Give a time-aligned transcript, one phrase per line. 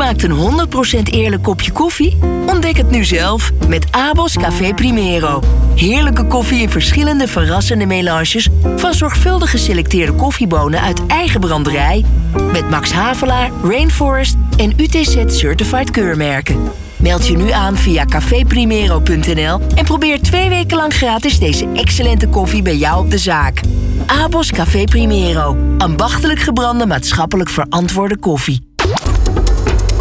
[0.00, 0.68] smaakt een
[1.00, 2.18] 100% eerlijk kopje koffie?
[2.46, 5.42] Ontdek het nu zelf met Abos Café Primero.
[5.74, 8.48] Heerlijke koffie in verschillende verrassende melanges...
[8.76, 12.04] van zorgvuldig geselecteerde koffiebonen uit eigen branderij...
[12.52, 16.70] met Max Havelaar, Rainforest en UTZ Certified keurmerken.
[16.96, 22.62] Meld je nu aan via caféprimero.nl en probeer twee weken lang gratis deze excellente koffie
[22.62, 23.60] bij jou op de zaak.
[24.06, 25.56] Abos Café Primero.
[25.78, 28.69] Ambachtelijk gebrande maatschappelijk verantwoorde koffie.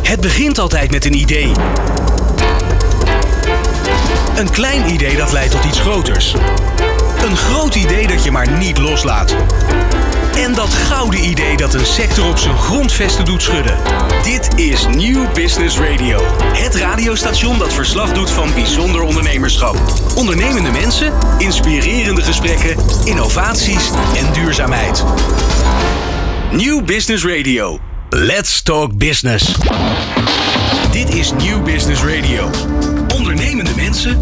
[0.09, 1.51] Het begint altijd met een idee.
[4.35, 6.33] Een klein idee dat leidt tot iets groters.
[7.25, 9.35] Een groot idee dat je maar niet loslaat.
[10.35, 13.77] En dat gouden idee dat een sector op zijn grondvesten doet schudden.
[14.23, 16.19] Dit is New Business Radio.
[16.53, 19.77] Het radiostation dat verslag doet van bijzonder ondernemerschap.
[20.15, 25.03] Ondernemende mensen, inspirerende gesprekken, innovaties en duurzaamheid.
[26.51, 27.88] New Business Radio.
[28.11, 29.55] Let's talk business.
[30.91, 32.49] Dit is New Business Radio.
[33.15, 34.17] Ondernemende mensen,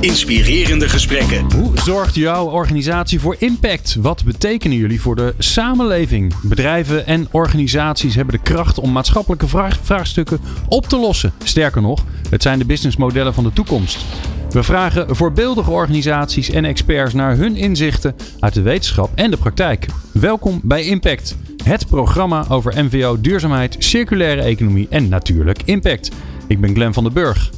[0.00, 1.52] inspirerende gesprekken.
[1.52, 3.94] Hoe zorgt jouw organisatie voor impact?
[3.94, 6.34] Wat betekenen jullie voor de samenleving?
[6.42, 11.32] Bedrijven en organisaties hebben de kracht om maatschappelijke vraag- vraagstukken op te lossen.
[11.44, 14.04] Sterker nog, het zijn de businessmodellen van de toekomst.
[14.50, 19.86] We vragen voorbeeldige organisaties en experts naar hun inzichten uit de wetenschap en de praktijk.
[20.12, 21.36] Welkom bij Impact,
[21.68, 26.10] het programma over MVO, duurzaamheid, circulaire economie en natuurlijk impact.
[26.46, 27.50] Ik ben Glenn van den Burg.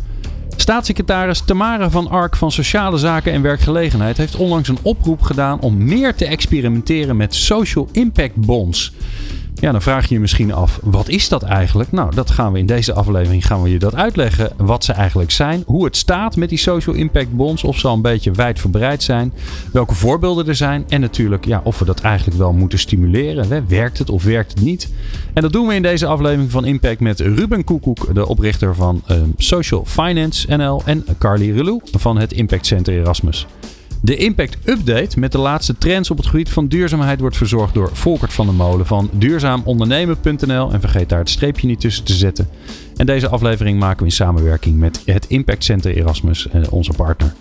[0.56, 5.84] Staatssecretaris Tamara van Ark van Sociale Zaken en Werkgelegenheid heeft onlangs een oproep gedaan om
[5.84, 8.92] meer te experimenteren met social impact bonds.
[9.60, 11.92] Ja, dan vraag je je misschien af, wat is dat eigenlijk?
[11.92, 14.52] Nou, dat gaan we in deze aflevering gaan we je dat uitleggen.
[14.56, 17.94] Wat ze eigenlijk zijn, hoe het staat met die social impact bonds, of ze al
[17.94, 19.32] een beetje wijdverbreid zijn,
[19.72, 23.48] welke voorbeelden er zijn en natuurlijk ja, of we dat eigenlijk wel moeten stimuleren.
[23.48, 23.66] Hè?
[23.66, 24.88] Werkt het of werkt het niet?
[25.32, 29.02] En dat doen we in deze aflevering van Impact met Ruben Koekoek, de oprichter van
[29.06, 33.46] eh, Social Finance NL en Carly Relou van het Impact Center Erasmus.
[34.02, 37.90] De Impact Update met de laatste trends op het gebied van duurzaamheid wordt verzorgd door
[37.92, 40.72] Volkert van der Molen van duurzaamondernemen.nl.
[40.72, 42.48] En vergeet daar het streepje niet tussen te zetten.
[42.96, 47.32] En deze aflevering maken we in samenwerking met het Impact Center Erasmus, eh, onze partner.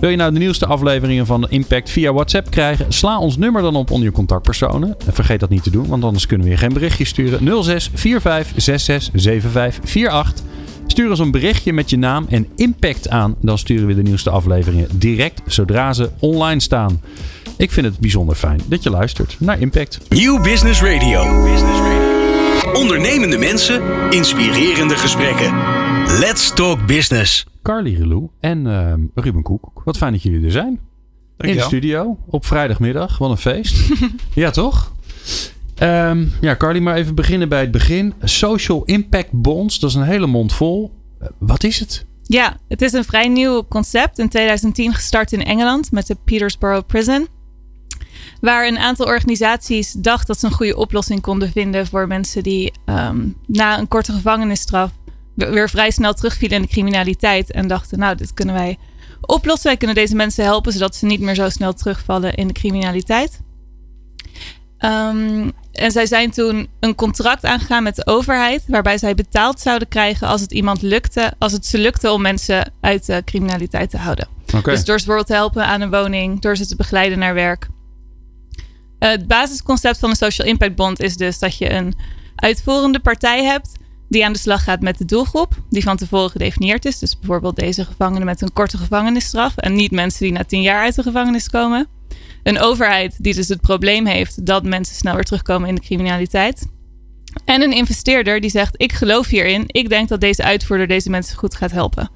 [0.00, 2.92] Wil je nou de nieuwste afleveringen van Impact via WhatsApp krijgen?
[2.92, 4.96] Sla ons nummer dan op onder je contactpersonen.
[5.06, 7.64] En vergeet dat niet te doen, want anders kunnen we je geen berichtje sturen.
[7.64, 10.44] 06 45 66 75 48.
[10.86, 13.34] Stuur ons een berichtje met je naam en impact aan.
[13.40, 17.00] Dan sturen we de nieuwste afleveringen direct zodra ze online staan.
[17.56, 19.98] Ik vind het bijzonder fijn dat je luistert naar Impact.
[20.08, 21.22] New Business Radio.
[22.72, 25.52] Ondernemende mensen, inspirerende gesprekken.
[26.18, 27.46] Let's talk business.
[27.62, 28.92] Carly Relou en eh,
[29.24, 29.82] Ruben Koek.
[29.84, 30.68] Wat fijn dat jullie er zijn.
[30.68, 30.78] In
[31.36, 31.66] de Dankjewel.
[31.68, 33.18] studio op vrijdagmiddag.
[33.18, 33.76] Wat een feest.
[34.34, 34.92] ja, toch?
[35.74, 38.14] Ehm, ja, Carly, maar even beginnen bij het begin.
[38.22, 40.92] Social Impact Bonds, dat is een hele mond vol.
[41.18, 42.06] Eh, wat is het?
[42.22, 44.18] Ja, het is een vrij nieuw concept.
[44.18, 47.28] In 2010 gestart in Engeland met de Petersborough Prison.
[48.40, 52.72] Waar een aantal organisaties dacht dat ze een goede oplossing konden vinden voor mensen die
[52.84, 54.90] ehm, na een korte gevangenisstraf
[55.34, 57.50] weer weer vrij snel terugvielen in de criminaliteit.
[57.50, 58.78] En dachten, nou, dit kunnen wij
[59.20, 59.66] oplossen.
[59.66, 63.40] Wij kunnen deze mensen helpen zodat ze niet meer zo snel terugvallen in de criminaliteit.
[64.84, 69.88] Ehm, en zij zijn toen een contract aangegaan met de overheid, waarbij zij betaald zouden
[69.88, 73.96] krijgen als het iemand lukte, als het ze lukte om mensen uit de criminaliteit te
[73.96, 74.28] houden.
[74.62, 77.68] Dus door ze bijvoorbeeld te helpen aan een woning, door ze te begeleiden naar werk.
[78.98, 81.94] Eh, het basisconcept van een Social Impact Bond is dus dat je een
[82.36, 83.72] uitvoerende partij hebt
[84.14, 86.98] die aan de slag gaat met de doelgroep, die van tevoren gedefinieerd is.
[86.98, 90.82] Dus bijvoorbeeld deze gevangenen met een korte gevangenisstraf en niet mensen die na tien jaar
[90.82, 91.86] uit de gevangenis komen.
[92.42, 96.66] Een overheid die dus het probleem heeft dat mensen snel weer terugkomen in de criminaliteit.
[97.44, 99.64] En een investeerder die zegt: Ik geloof hierin.
[99.66, 102.10] Ik denk dat deze uitvoerder deze mensen goed gaat helpen.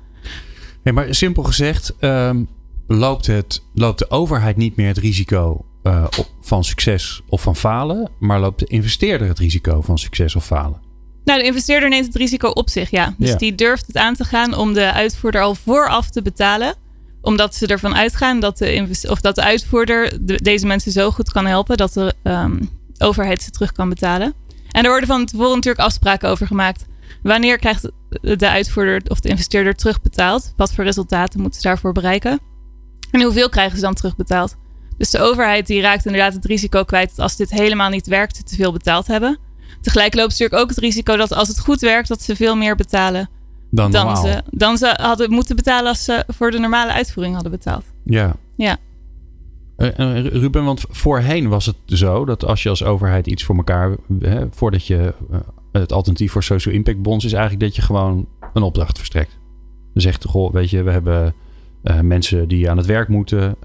[0.82, 2.44] Nee, maar simpel gezegd, ehm,
[2.86, 6.04] loopt, het, loopt de overheid niet meer het risico eh,
[6.40, 10.87] van succes of van falen, maar loopt de investeerder het risico van succes of falen?
[11.28, 13.14] Nou, de investeerder neemt het risico op zich, ja.
[13.18, 13.36] Dus Ja.
[13.36, 16.74] die durft het aan te gaan om de uitvoerder al vooraf te betalen.
[17.20, 21.32] Omdat ze ervan uitgaan dat de, of dat de uitvoerder de- deze mensen zo goed
[21.32, 22.60] kan helpen dat de ehm,
[22.98, 24.34] overheid ze terug kan betalen.
[24.70, 26.84] En er worden van tevoren natuurlijk afspraken over gemaakt.
[27.22, 27.90] Wanneer krijgt
[28.20, 30.52] de uitvoerder of de investeerder terugbetaald?
[30.56, 32.40] Wat voor resultaten moeten ze daarvoor bereiken?
[33.10, 34.56] En hoeveel krijgen ze dan terugbetaald?
[34.98, 38.46] Dus de overheid die raakt inderdaad het risico kwijt dat als dit helemaal niet werkt,
[38.48, 39.38] te veel betaald hebben.
[39.80, 42.56] Tegelijk loopt ze natuurlijk ook het risico dat als het goed werkt, dat ze veel
[42.56, 43.30] meer betalen
[43.70, 47.52] Dan, dan ze, dan ze hadden moeten betalen als ze voor de normale uitvoering hadden
[47.52, 47.84] betaald.
[48.04, 48.36] Ja.
[48.56, 48.78] Ja.
[49.78, 53.56] Eh, eh, Ruben, want voorheen was het zo dat als je als overheid iets voor
[53.56, 55.38] elkaar, hè, voordat je eh,
[55.72, 59.38] het alternatief voor social impact bonds is eigenlijk dat je gewoon een opdracht verstrekt.
[59.92, 61.34] Dan zegt, goh, weet je, we hebben
[61.82, 63.56] uh, mensen die aan het werk moeten.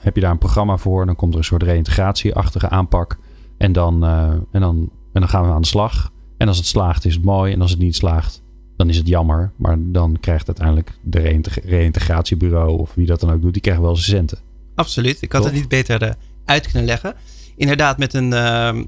[0.00, 1.06] Heb je daar een programma voor?
[1.06, 3.18] Dan komt er een soort reïntegratieachtige aanpak.
[3.58, 4.04] En dan,
[4.50, 6.12] en, dan, en dan gaan we aan de slag.
[6.36, 7.52] En als het slaagt, is het mooi.
[7.52, 8.42] En als het niet slaagt,
[8.76, 9.52] dan is het jammer.
[9.56, 13.96] Maar dan krijgt uiteindelijk de reïntegratiebureau of wie dat dan ook doet, die krijgen wel
[13.96, 14.38] zijn centen.
[14.74, 15.22] Absoluut.
[15.22, 17.14] Ik had het niet beter uit kunnen leggen.
[17.56, 18.32] Inderdaad, met een,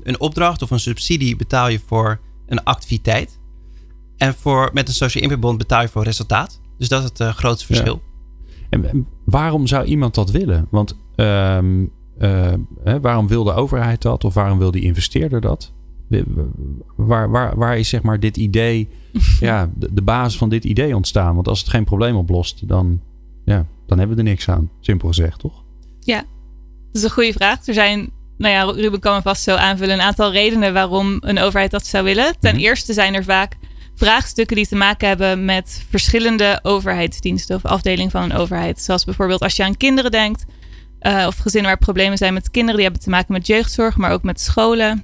[0.09, 3.41] een opdracht of een subsidie betaal je voor een activiteit.
[4.17, 6.61] En voor, met een social impact bond betaal je voor resultaat.
[6.79, 8.03] Dus dat is het grootste verschil.
[8.71, 8.79] Ja.
[8.83, 10.67] En waarom zou iemand dat willen?
[10.71, 12.53] Want um, uh,
[12.85, 14.25] hè, waarom wil de overheid dat?
[14.25, 15.73] Of waarom wil die investeerder dat?
[16.97, 18.89] Waar, waar, waar is zeg maar dit idee,
[19.41, 21.35] ja, de, de, basis van dit idee ontstaan?
[21.35, 23.01] Want als het geen probleem oplost, dan,
[23.45, 24.71] ja, dan hebben we er niks aan.
[24.81, 25.65] Simpel gezegd, toch?
[26.01, 26.27] Ja, dat
[26.93, 27.67] is een goede vraag.
[27.67, 31.39] Er zijn, nou ja, Ruben kan me vast zo aanvullen, een aantal redenen waarom een
[31.39, 32.35] overheid dat zou willen.
[32.41, 32.65] Ten mhm.
[32.65, 33.57] eerste zijn er vaak
[33.95, 38.81] vraagstukken die te maken hebben met verschillende overheidsdiensten of afdelingen van een overheid.
[38.81, 40.45] Zoals bijvoorbeeld als je aan kinderen denkt,
[41.01, 44.13] uh, of gezinnen waar problemen zijn met kinderen, die hebben te maken met jeugdzorg, maar
[44.13, 45.03] ook met scholen.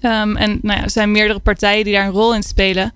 [0.00, 2.92] Um, en nou ja, er zijn meerdere partijen die daar een rol in spelen.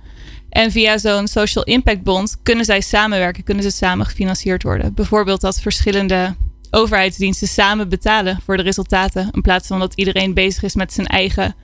[0.48, 4.94] En via zo'n social impact bond kunnen zij samenwerken, kunnen ze samen gefinancierd worden.
[4.94, 6.34] Bijvoorbeeld dat verschillende
[6.70, 11.06] overheidsdiensten samen betalen voor de resultaten, in plaats van dat iedereen bezig is met zijn
[11.06, 11.54] eigen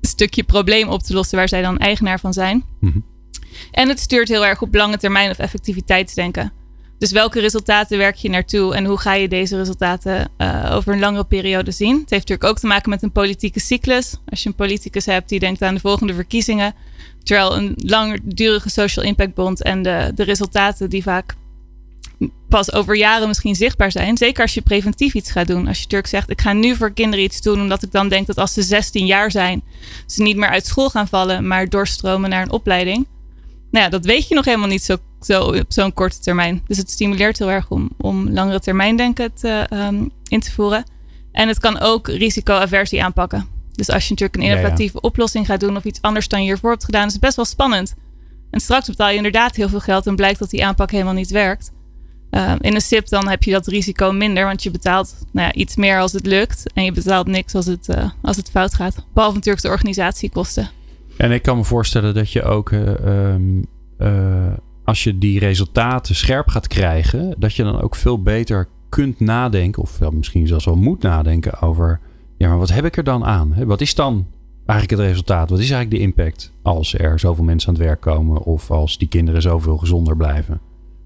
[0.00, 2.64] stukje probleem op te lossen waar zij dan eigenaar van zijn.
[2.80, 2.98] Mhm.
[3.70, 6.52] En het stuurt heel erg op lange termijn of effectiviteitsdenken.
[6.98, 10.98] Dus welke resultaten werk je naartoe en hoe ga je deze resultaten uh, over een
[10.98, 12.00] langere periode zien?
[12.00, 14.16] Het heeft natuurlijk ook te maken met een politieke cyclus.
[14.26, 16.74] Als je een politicus hebt die denkt aan de volgende verkiezingen,
[17.22, 21.34] terwijl een langdurige social impact bond en de, de resultaten die vaak
[22.48, 24.16] pas over jaren misschien zichtbaar zijn.
[24.16, 25.66] Zeker als je preventief iets gaat doen.
[25.66, 28.26] Als je natuurlijk zegt, ik ga nu voor kinderen iets doen, omdat ik dan denk
[28.26, 29.62] dat als ze 16 jaar zijn,
[30.06, 33.06] ze niet meer uit school gaan vallen, maar doorstromen naar een opleiding.
[33.70, 34.96] Nou ja, dat weet je nog helemaal niet zo,
[35.26, 36.62] zo op zo'n korte termijn.
[36.66, 40.84] Dus het stimuleert heel erg om, om langere termijn denken te, um, in te voeren.
[41.32, 43.46] En het kan ook risicoaversie aanpakken.
[43.72, 46.70] Dus als je natuurlijk een innovatieve oplossing gaat doen of iets anders dan je hiervoor
[46.70, 47.94] hebt gedaan, is het best wel spannend.
[48.50, 51.30] En straks betaal je inderdaad heel veel geld en blijkt dat die aanpak helemaal niet
[51.30, 51.72] werkt.
[52.30, 55.52] Ehm, in een SIP dan heb je dat risico minder, want je betaalt nou ja,
[55.52, 58.74] iets meer als het lukt en je betaalt niks als het, uh, als het fout
[58.74, 59.06] gaat.
[59.12, 60.70] Behalve natuurlijk de organisatiekosten.
[61.16, 62.80] En ik kan me voorstellen dat je ook, uh,
[63.34, 63.66] um,
[63.98, 64.52] uh,
[64.84, 69.82] als je die resultaten scherp gaat krijgen, dat je dan ook veel beter kunt nadenken,
[69.82, 72.00] of wel misschien zelfs wel moet nadenken over,
[72.38, 73.66] ja, maar wat heb ik er dan aan?
[73.66, 74.26] Wat is dan
[74.66, 75.50] eigenlijk het resultaat?
[75.50, 78.98] Wat is eigenlijk de impact als er zoveel mensen aan het werk komen of als
[78.98, 80.60] die kinderen zoveel gezonder blijven?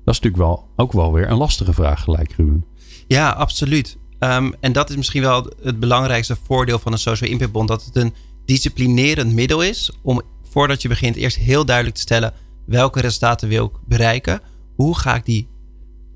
[0.04, 2.64] Dat is natuurlijk wel, ook wel weer een lastige vraag gelijk, Ruben.
[3.06, 3.98] Ja, absoluut.
[4.18, 7.68] Um, en dat is misschien wel het belangrijkste voordeel van een social impact bond.
[7.68, 8.14] Dat het een
[8.44, 12.32] disciplinerend middel is om voordat je begint eerst heel duidelijk te stellen
[12.68, 14.40] welke resultaten wil ik bereiken.
[14.74, 15.48] Hoe ga ik die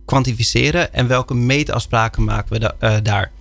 [0.04, 3.32] kwantificeren en welke meetafspraken maken we uh, daar.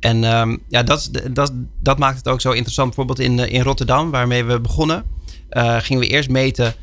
[0.00, 2.86] En um, ja, dat, dat, dat maakt het ook zo interessant.
[2.86, 5.04] Bijvoorbeeld in, uh, in Rotterdam, waarmee we begonnen,
[5.50, 6.74] uh, gingen we eerst meten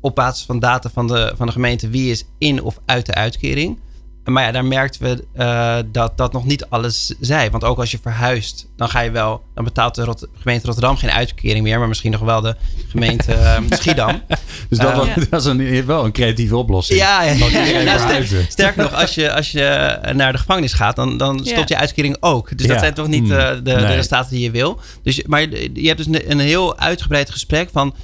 [0.00, 3.14] op basis van data van de, van de gemeente wie is in of uit de
[3.14, 3.78] uitkering.
[4.24, 7.50] Maar ja, daar merkten we uh, dat dat nog niet alles zei.
[7.50, 11.10] Want ook als je verhuist, dan ga je wel, dan betaalt de gemeente Rotterdam geen
[11.10, 12.56] uitkering meer, maar misschien nog wel de
[12.88, 14.22] gemeente uh, Schiedam.
[14.68, 16.98] dus dat, uh, was, dat is een, wel een creatieve oplossing.
[16.98, 17.82] Ja, ja, ja.
[17.82, 21.68] Nou, sterk, sterker nog, als je, als je naar de gevangenis gaat, dan, dan stopt
[21.68, 22.58] je uitkering ook.
[22.58, 23.38] Dus dat zijn toch niet hmm.
[23.38, 23.86] de, de, nee.
[23.86, 24.80] de resultaten die je wil.
[25.02, 25.40] Dus, maar
[25.72, 27.94] je hebt dus een, een heel uitgebreid gesprek van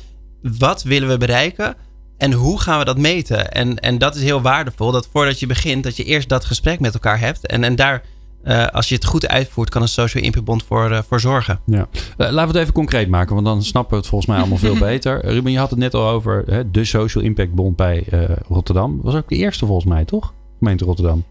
[0.42, 1.76] wat willen we bereiken
[2.20, 3.52] en hoe gaan we dat meten?
[3.52, 4.92] En, en dat is heel waardevol.
[4.92, 7.46] Dat voordat je begint, dat je eerst dat gesprek met elkaar hebt.
[7.46, 8.02] En, en daar,
[8.44, 11.60] uh, als je het goed uitvoert, kan een Social Impact Bond voor, uh, voor zorgen.
[11.66, 11.78] Ja.
[11.78, 11.86] Uh,
[12.16, 14.78] laten we het even concreet maken, want dan snappen we het volgens mij allemaal veel
[14.90, 15.26] beter.
[15.26, 18.04] Ruben, je had het net al over hè, de Social Impact Bond bij
[18.48, 18.96] Rotterdam.
[18.96, 20.32] Dat was ook de eerste volgens mij, toch?
[20.58, 21.24] Gemeente Rotterdam.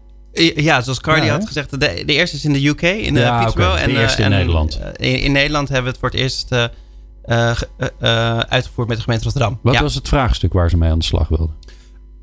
[0.54, 3.20] Ja, zoals Cardi ja, had gezegd, de, de, eerste is in de UK, in de
[3.20, 3.48] ja.
[3.48, 3.74] Okay.
[3.74, 4.80] De en, eerste in en, Nederland.
[4.96, 6.54] In, in, Nederland hebben we het voor het eerst
[8.48, 9.58] uitgevoerd met de gemeente Rotterdam.
[9.62, 11.54] Wat was het vraagstuk waar ze mee aan de slag wilden?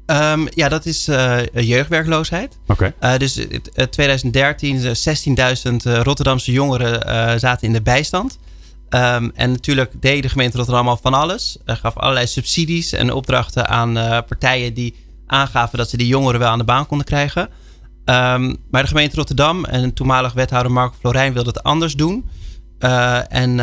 [0.06, 2.60] Um, ja, dat is uh, jeugdwerkloosheid.
[2.68, 2.94] Oké.
[3.00, 3.18] Okay.
[3.18, 4.92] dus in 2013, 16.000
[6.04, 8.38] Rotterdamse jongeren zaten in de bijstand.
[8.90, 11.58] Um, en natuurlijk deed de gemeente Rotterdam al van alles.
[11.66, 14.96] Uh, gaf allerlei subsidies en opdrachten aan uh, partijen die
[15.26, 17.42] aangaven dat ze die jongeren wel aan de baan konden krijgen.
[18.06, 22.26] Um, maar de gemeente Rotterdam en toenmalig wethouder Marco Florijn wilde het anders doen.
[22.80, 23.60] Uh, en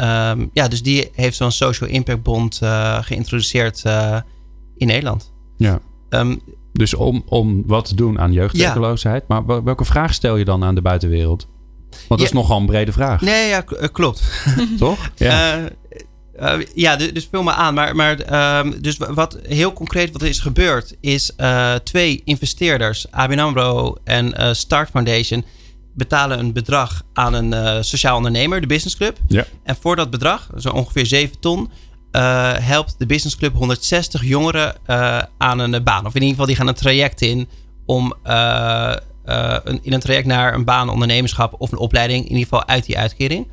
[0.00, 4.16] Um, ja, dus die heeft zo'n Social Impact Bond uh, geïntroduceerd uh,
[4.76, 5.32] in Nederland.
[5.56, 5.80] Ja.
[6.08, 6.40] Um,
[6.72, 9.24] dus om, om wat te doen aan jeugdwerkeloosheid.
[9.28, 9.40] Ja.
[9.40, 11.48] Maar welke vraag stel je dan aan de buitenwereld?
[11.90, 12.24] Want dat ja.
[12.24, 13.20] is nogal een brede vraag.
[13.20, 13.60] Nee, ja,
[13.92, 14.44] klopt.
[14.78, 15.10] Toch?
[15.16, 15.68] Ja.
[16.40, 17.74] Uh, ja, dus, dus vul me aan.
[17.74, 23.10] Maar, maar um, dus wat heel concreet wat er is gebeurd, is uh, twee investeerders,
[23.10, 25.44] ABN AMRO en Start Foundation,
[25.94, 29.18] betalen een bedrag aan een sociaal ondernemer, de Business Club.
[29.26, 29.44] Ja.
[29.62, 31.70] En voor dat bedrag, zo ongeveer 7 ton,
[32.60, 34.76] helpt de Business Club 160 jongeren
[35.38, 36.06] aan een baan.
[36.06, 37.48] Of in ieder geval, die gaan een traject in
[37.86, 42.66] om een, in een traject naar een baan, ondernemerschap of een opleiding, in ieder geval
[42.66, 43.48] uit die uitkering.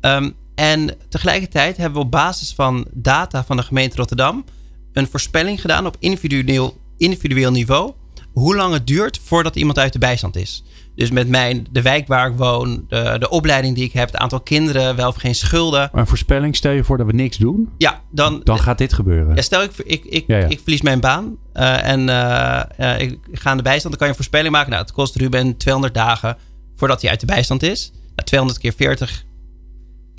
[0.00, 4.44] Um, en tegelijkertijd hebben we op basis van data van de gemeente Rotterdam
[4.92, 7.92] een voorspelling gedaan op individueel, individueel niveau.
[8.32, 10.64] Hoe lang het duurt voordat iemand uit de bijstand is.
[10.96, 14.16] Dus met mijn, de wijk waar ik woon, de, de opleiding die ik heb, het
[14.16, 15.88] aantal kinderen, wel of geen schulden.
[15.92, 17.72] Maar een voorspelling, stel je voor dat we niks doen.
[17.78, 19.34] Ja, dan, dan gaat dit gebeuren.
[19.34, 23.50] Ja, stel ik, ik, ik, ik verlies mijn baan uh, en uh, uh, ik ga
[23.50, 23.82] aan de bijstand.
[23.82, 24.70] Dan kan je een voorspelling maken.
[24.70, 26.36] Nou, het kost Ruben 200 dagen
[26.76, 27.90] voordat hij uit de bijstand is.
[27.92, 29.24] Nou, 200 keer 40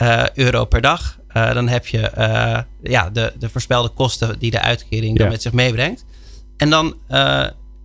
[0.02, 1.20] uh, euro per dag.
[1.34, 2.12] Dan heb je
[2.84, 6.06] ja, de, de voorspelde kosten die de uitkering dan met zich meebrengt.
[6.58, 6.96] En dan,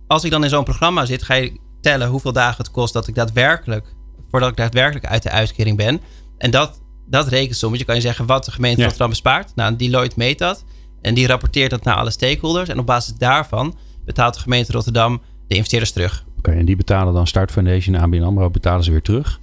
[0.07, 3.07] als ik dan in zo'n programma zit, ga je tellen hoeveel dagen het kost dat
[3.07, 3.93] ik daadwerkelijk,
[4.31, 6.01] voordat ik daadwerkelijk uit de uitkering ben.
[6.37, 8.83] En dat, dat rekensommetje kan je zeggen wat de gemeente ja.
[8.83, 9.55] Rotterdam bespaart.
[9.55, 10.65] Nou, Deloitte meet dat.
[11.01, 12.69] En die rapporteert dat naar alle stakeholders.
[12.69, 13.75] En op basis daarvan
[14.05, 16.25] betaalt de gemeente Rotterdam de investeerders terug.
[16.37, 19.39] Oké, en die betalen dan Start Foundation en ABN AMRO betalen ze weer terug.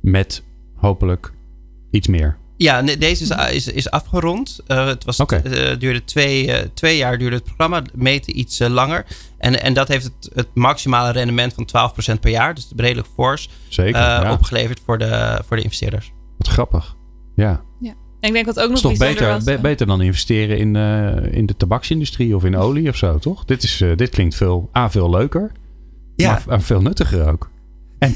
[0.00, 0.44] Met
[0.74, 1.32] hopelijk
[1.90, 2.36] iets meer.
[2.56, 4.60] Ja, deze is, is, is afgerond.
[4.68, 5.42] Uh, het was, okay.
[5.44, 7.82] uh, duurde twee, uh, twee jaar duurde het programma.
[7.94, 9.06] Meten iets langer.
[9.38, 12.54] En, en dat heeft het, het maximale rendement van 12% per jaar.
[12.54, 13.48] Dus redelijk fors.
[13.68, 14.32] Zeker, ja.
[14.32, 16.12] Opgeleverd voor de, voor de investeerders.
[16.38, 16.96] Wat grappig.
[17.34, 17.62] Ja.
[17.80, 17.94] ja.
[18.20, 20.76] En ik denk wat ook nog is toch beter, was, be beter dan investeren in,
[21.32, 23.44] in de tabaksindustrie of in olie of zo, toch?
[23.44, 25.52] Dit, is, dit klinkt veel, A, veel leuker.
[26.16, 26.42] Ja.
[26.46, 27.50] Maar veel nuttiger ook.
[27.98, 28.14] En 12%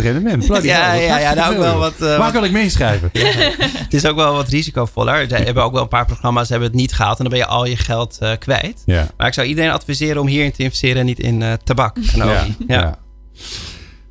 [0.00, 0.46] rendement.
[0.46, 1.94] ja, ja, ja, ja, nou ook wel wat.
[2.00, 3.10] Uh, Waar kan ik meeschrijven?
[3.12, 3.24] Ja.
[3.84, 5.32] het is ook wel wat risicovoller.
[5.32, 7.46] Er hebben ook wel een paar programma's hebben het niet gehaald en dan ben je
[7.46, 8.82] al je geld uh, kwijt.
[8.86, 9.08] Ja.
[9.16, 12.22] Maar ik zou iedereen adviseren om hierin te investeren en niet in uh, tabak en
[12.22, 12.56] olie.
[12.66, 12.80] Ja.
[12.80, 12.98] ja.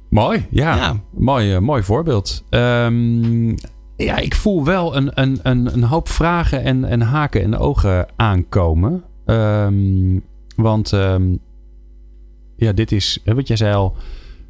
[0.10, 1.00] Mooi, ja.
[1.12, 2.44] Mooi, mooi voorbeeld.
[2.50, 3.56] Um,
[3.96, 8.08] ja, ik voel wel een, een, een, een hoop vragen en, en haken en ogen
[8.16, 9.04] aankomen.
[9.26, 10.24] Um,
[10.56, 11.40] want um,
[12.56, 13.96] ja, dit is, wat jij zei al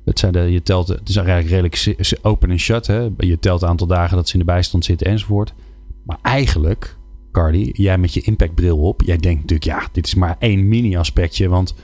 [0.07, 2.87] het, zijn de, je telt, het is eigenlijk redelijk open en shut.
[2.87, 3.09] Hè?
[3.17, 5.53] Je telt het aantal dagen dat ze in de bijstand zitten enzovoort.
[6.03, 6.97] Maar eigenlijk,
[7.31, 9.01] Cardi, jij met je impactbril op.
[9.01, 11.49] Jij denkt natuurlijk, ja, dit is maar één mini-aspectje.
[11.49, 11.75] Want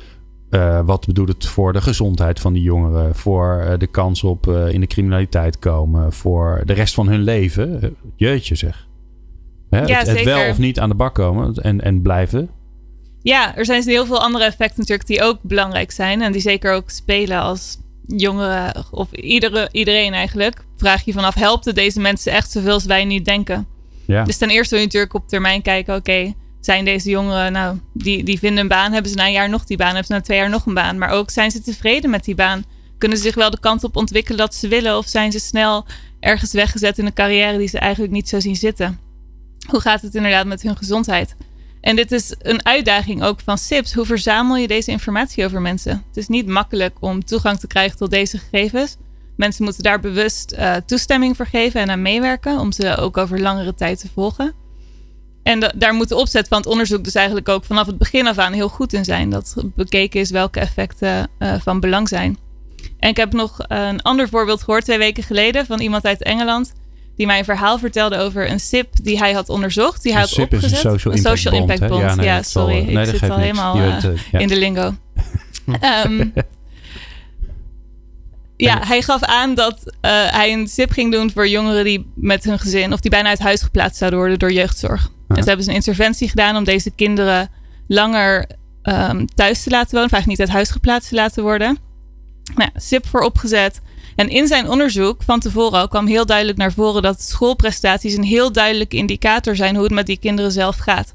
[0.49, 3.15] uh, wat bedoelt het voor de gezondheid van die jongeren?
[3.15, 6.13] Voor uh, de kans op uh, in de criminaliteit komen?
[6.13, 7.95] Voor de rest van hun leven?
[8.15, 8.87] Jeetje zeg.
[9.69, 9.81] Hè?
[9.81, 12.49] Ja, het, het, wel of niet aan de bak komen en, en blijven.
[13.21, 16.21] Ja, er zijn heel veel andere effecten natuurlijk die ook belangrijk zijn.
[16.21, 21.65] En die zeker ook spelen als jongeren of iedere, iedereen eigenlijk, vraag je vanaf, helpt
[21.65, 23.67] het deze mensen echt zoveel als wij nu denken?
[24.05, 24.23] Ja.
[24.23, 28.23] Dus ten eerste wil je natuurlijk op termijn kijken, oké, zijn deze jongeren, nou, die,
[28.23, 30.21] die vinden een baan, hebben ze na een jaar nog die baan, hebben ze na
[30.21, 32.63] twee jaar nog een baan, maar ook zijn ze tevreden met die baan?
[32.97, 35.85] Kunnen ze zich wel de kant op ontwikkelen dat ze willen of zijn ze snel
[36.19, 38.99] ergens weggezet in een carrière die ze eigenlijk niet zo zien zitten?
[39.67, 41.35] Hoe gaat het inderdaad met hun gezondheid?
[41.83, 43.93] En dit is een uitdaging ook van SIPS.
[43.93, 46.03] Hoe verzamel je deze informatie over mensen?
[46.07, 48.97] Het is niet makkelijk om toegang te krijgen tot deze gegevens.
[49.35, 53.41] Mensen moeten daar bewust uh, toestemming voor geven en aan meewerken om ze ook over
[53.41, 54.53] langere tijd te volgen.
[55.43, 58.37] En daar moet de opzet van het onderzoek dus eigenlijk ook vanaf het begin af
[58.37, 59.29] aan heel goed in zijn.
[59.29, 62.37] Dat bekeken is welke effecten uh, van belang zijn.
[62.99, 66.73] En ik heb nog een ander voorbeeld gehoord twee weken geleden van iemand uit Engeland
[67.15, 70.03] die mij een verhaal vertelde over een SIP die hij had onderzocht.
[70.03, 70.71] Die hij had opgezet.
[70.71, 71.71] een social impact social bond.
[71.71, 72.03] Impact bond.
[72.03, 72.83] Ja, nee, ja, sorry.
[72.83, 74.01] Zal, nee, ik zit al helemaal uh,
[74.31, 74.39] ja.
[74.39, 74.95] in de lingo.
[76.05, 76.33] um,
[78.67, 79.91] ja, hij gaf aan dat uh,
[80.31, 82.93] hij een SIP ging doen voor jongeren die met hun gezin...
[82.93, 85.11] of die bijna uit huis geplaatst zouden worden door jeugdzorg.
[85.27, 87.49] En ze hebben ze een interventie gedaan om deze kinderen
[87.87, 88.49] langer
[88.83, 90.09] um, thuis te laten wonen.
[90.09, 91.77] Vaak niet uit huis geplaatst te laten worden.
[92.55, 93.81] Nou, SIP voor opgezet
[94.15, 98.51] en in zijn onderzoek van tevoren kwam heel duidelijk naar voren dat schoolprestaties een heel
[98.51, 101.13] duidelijke indicator zijn hoe het met die kinderen zelf gaat.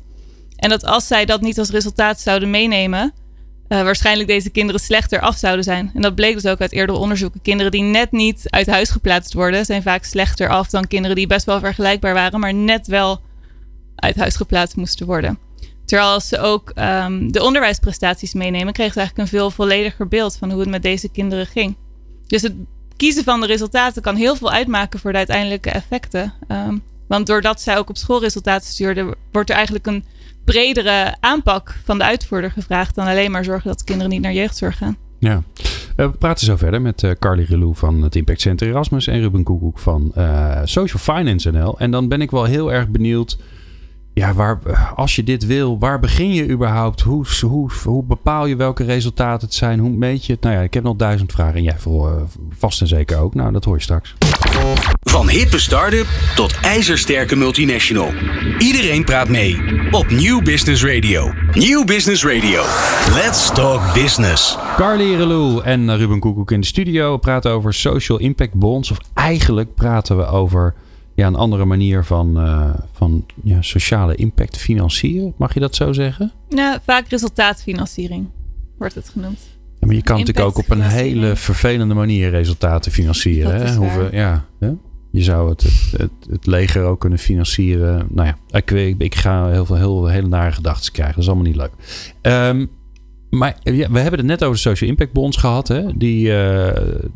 [0.57, 3.12] En dat als zij dat niet als resultaat zouden meenemen,
[3.69, 5.90] uh, waarschijnlijk deze kinderen slechter af zouden zijn.
[5.95, 7.43] En dat bleek dus ook uit eerdere onderzoeken.
[7.43, 11.26] Kinderen die net niet uit huis geplaatst worden, zijn vaak slechter af dan kinderen die
[11.26, 13.21] best wel vergelijkbaar waren, maar net wel
[13.95, 15.38] uit huis geplaatst moesten worden.
[15.85, 20.50] Terwijl ze ook um, de onderwijsprestaties meenemen, kregen ze eigenlijk een veel vollediger beeld van
[20.50, 21.76] hoe het met deze kinderen ging.
[22.26, 22.55] Dus het
[22.99, 26.33] kiezen van de resultaten kan heel veel uitmaken voor de uiteindelijke effecten.
[26.49, 30.05] Um, want doordat zij ook op schoolresultaten stuurde, wordt er eigenlijk een
[30.45, 34.76] bredere aanpak van de uitvoerder gevraagd dan alleen maar zorgen dat kinderen niet naar jeugdzorg
[34.76, 34.97] gaan.
[35.19, 35.43] Ja,
[35.97, 39.43] we praten zo verder met uh, Carly Relou van het Impact Center Erasmus en Ruben
[39.43, 41.78] Koekoek van uh, Social Finance NL.
[41.78, 43.38] En dan ben ik wel heel erg benieuwd
[44.19, 44.59] ja, waar,
[44.95, 47.01] als je dit wil, waar begin je überhaupt?
[47.01, 49.79] Hoe, hoe, hoe bepaal je welke resultaten het zijn?
[49.79, 50.43] Hoe meet je het?
[50.43, 51.55] Nou ja, ik heb nog duizend vragen.
[51.55, 52.23] En jij voor, uh,
[52.59, 53.35] vast en zeker ook.
[53.35, 54.15] Nou, dat hoor je straks.
[55.01, 58.13] Van hippe start-up tot ijzersterke multinational.
[58.59, 59.61] Iedereen praat mee
[59.91, 61.33] op New Business Radio.
[61.53, 62.63] New Business Radio.
[63.15, 64.57] Let's talk business.
[64.77, 68.91] Carly Relou en Ruben Koekoek in de studio praten over social impact bonds.
[68.91, 70.75] Of eigenlijk praten we over
[71.19, 75.35] ja, een andere manier van, uh, van ja, sociale impact financieren.
[75.37, 76.33] Mag je dat zo zeggen?
[76.49, 78.27] Ja, vaak resultaatfinanciering
[78.77, 79.41] wordt het genoemd.
[79.81, 83.67] Ja, maar je kan natuurlijk ook op een hele vervelende manier resultaten financieren.
[83.67, 83.75] Hè?
[83.75, 84.71] Hoeveel, ja, hè?
[85.11, 85.63] Je zou het,
[85.97, 88.07] het, het, leger ook kunnen financieren.
[88.11, 91.15] Nou ja, ik, ik, ik ga heel veel heel, hele nare gedachten krijgen.
[91.15, 91.73] Dat is allemaal niet leuk.
[92.23, 92.71] Um,
[93.31, 95.69] maar we hebben het net over de social impact bonds gehad.
[95.69, 95.97] Hè?
[95.97, 96.35] Die, uh,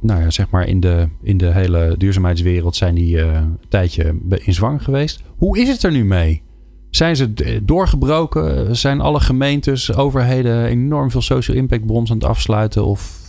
[0.01, 4.19] nou ja, zeg maar in de, in de hele duurzaamheidswereld zijn die uh, een tijdje
[4.29, 5.23] in zwang geweest.
[5.37, 6.43] Hoe is het er nu mee?
[6.91, 7.33] Zijn ze
[7.65, 8.77] doorgebroken?
[8.77, 13.21] Zijn alle gemeentes, overheden enorm veel social impact bonds aan het afsluiten of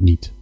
[0.00, 0.32] niet?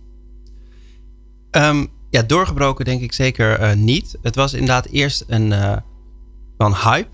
[1.50, 4.18] Um, ja, doorgebroken denk ik zeker niet.
[4.22, 5.54] Het was inderdaad eerst een
[6.58, 7.08] van hype.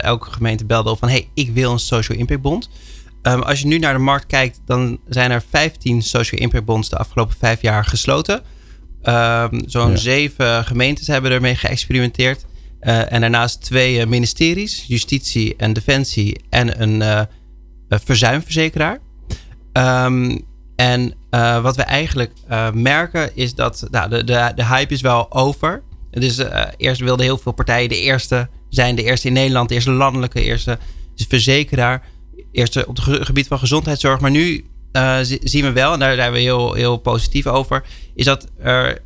[0.00, 2.70] elke gemeente belde op van hey, ik wil een social impact bond.
[3.26, 6.88] Um, als je nu naar de markt kijkt, dan zijn er 15 social impact bonds
[6.88, 8.42] de afgelopen vijf jaar gesloten.
[9.02, 9.96] Um, Zo'n ja.
[9.96, 12.44] zeven gemeentes hebben ermee geëxperimenteerd.
[12.80, 17.20] Uh, en daarnaast twee uh, ministeries, justitie en defensie en een, uh,
[17.88, 18.98] een verzuimverzekeraar.
[19.72, 20.40] Um,
[20.76, 21.14] en
[21.62, 22.32] wat we eigenlijk
[22.72, 25.82] merken is dat nou, de, de, de hype is wel over.
[26.10, 26.42] Dus
[26.76, 30.38] eerst wilden heel veel partijen de eerste zijn, de eerste in Nederland, de eerste landelijke,
[30.38, 30.78] de eerste
[31.28, 32.02] verzekeraar
[32.54, 34.20] eerst op het gebied van gezondheidszorg.
[34.20, 37.84] Maar nu uh, zien we wel, en daar zijn we heel, heel positief over,
[38.14, 39.02] is dat er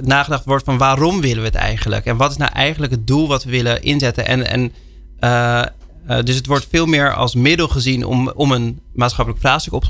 [0.00, 2.04] nagedacht wordt van waarom willen we het eigenlijk?
[2.04, 4.26] En wat is nou eigenlijk het doel wat we willen inzetten?
[4.26, 4.72] En, en
[5.20, 5.62] uh,
[6.24, 9.84] dus het wordt veel meer als middel gezien om, om een maatschappelijk vraagstuk op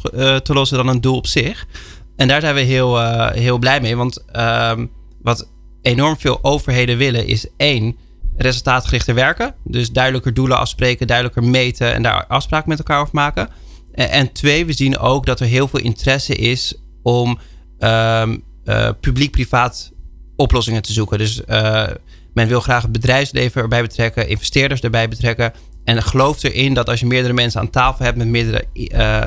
[0.45, 1.67] te lossen dan een doel op zich.
[2.17, 3.01] En daar zijn we heel,
[3.33, 3.97] heel blij mee.
[3.97, 4.87] Want ehm,
[5.23, 5.49] wat
[5.83, 7.97] enorm veel overheden willen is één
[8.37, 9.55] resultaatgerichter werken.
[9.65, 13.49] Dus duidelijker doelen afspreken, duidelijker meten en daar afspraken met elkaar over maken.
[13.93, 17.39] En, en twee, we zien ook dat er heel veel interesse is om
[17.79, 19.93] um, uh, publiek-privaat
[20.37, 21.19] oplossingen te zoeken.
[21.19, 21.89] Dus uh,
[22.35, 25.53] men wil graag het bedrijfsleven erbij betrekken, investeerders erbij betrekken.
[25.85, 29.25] En gelooft erin dat als je meerdere mensen aan tafel hebt met meerdere uh,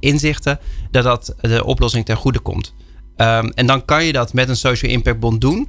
[0.00, 0.58] inzichten,
[0.90, 2.74] dat dat de oplossing ten goede komt.
[3.16, 5.68] Um, en dan kan je dat met een social impact bond doen.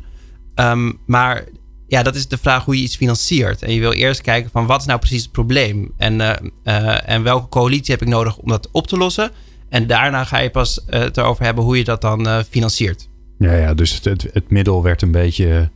[0.56, 1.44] Um, maar
[1.92, 3.62] ja, dat is de vraag hoe je iets financiert.
[3.62, 5.92] En je wil eerst kijken van wat is nou precies het probleem?
[5.98, 9.32] En, uh, uh, en welke coalitie heb ik nodig om dat op te lossen?
[9.70, 13.10] En daarna ga je pas uh, het erover hebben hoe je dat dan financiert.
[13.38, 15.70] Ja, ja dus het, het, het, middel werd een beetje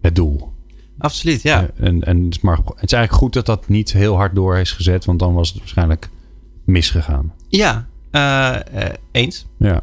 [0.00, 0.52] het doel.
[0.98, 1.68] Absoluut, ja.
[1.76, 5.04] en, en, maar het is eigenlijk goed dat dat niet heel hard door is gezet,
[5.04, 6.08] want dan was het waarschijnlijk
[6.64, 7.32] misgegaan.
[7.48, 7.86] Ja,
[9.12, 9.46] eens.
[9.58, 9.82] Ja.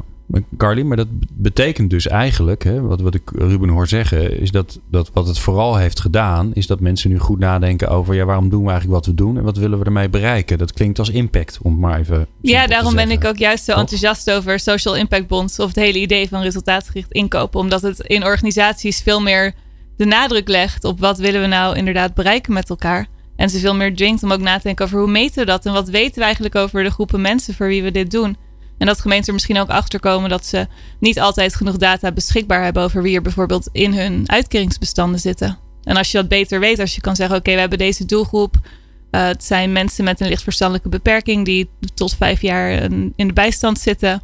[0.57, 4.79] Carly, maar dat betekent dus eigenlijk, hè, wat, wat ik Ruben hoor zeggen, is dat,
[4.91, 8.49] dat wat het vooral heeft gedaan, is dat mensen nu goed nadenken over, ja, waarom
[8.49, 10.57] doen we eigenlijk wat we doen en wat willen we ermee bereiken?
[10.57, 12.27] Dat klinkt als impact, om maar even.
[12.41, 15.99] Ja, daarom ben ik ook juist zo enthousiast over social impact bonds of het hele
[15.99, 19.53] idee van resultaatgericht inkopen, omdat het in organisaties veel meer
[19.97, 23.07] de nadruk legt op wat willen we nou inderdaad bereiken met elkaar.
[23.35, 25.65] En ze veel meer dwingt om ook na te denken over hoe meten we dat
[25.65, 28.37] en wat weten we eigenlijk over de groepen mensen voor wie we dit doen.
[28.81, 30.67] En dat gemeenten er misschien ook achter komen dat ze
[30.99, 35.57] niet altijd genoeg data beschikbaar hebben over wie er bijvoorbeeld in hun uitkeringsbestanden zitten.
[35.83, 38.55] En als je dat beter weet, als je kan zeggen: Oké, we hebben deze doelgroep.
[38.55, 42.71] Uh, het zijn mensen met een licht verstandelijke beperking die tot vijf jaar
[43.15, 44.21] in de bijstand zitten.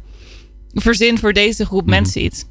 [0.72, 1.90] Verzin voor deze groep mm.
[1.90, 2.44] mensen iets.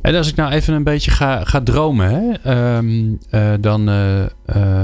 [0.00, 3.88] En als ik nou even een beetje ga, ga dromen, hè, um, uh, dan.
[3.88, 4.26] Uh,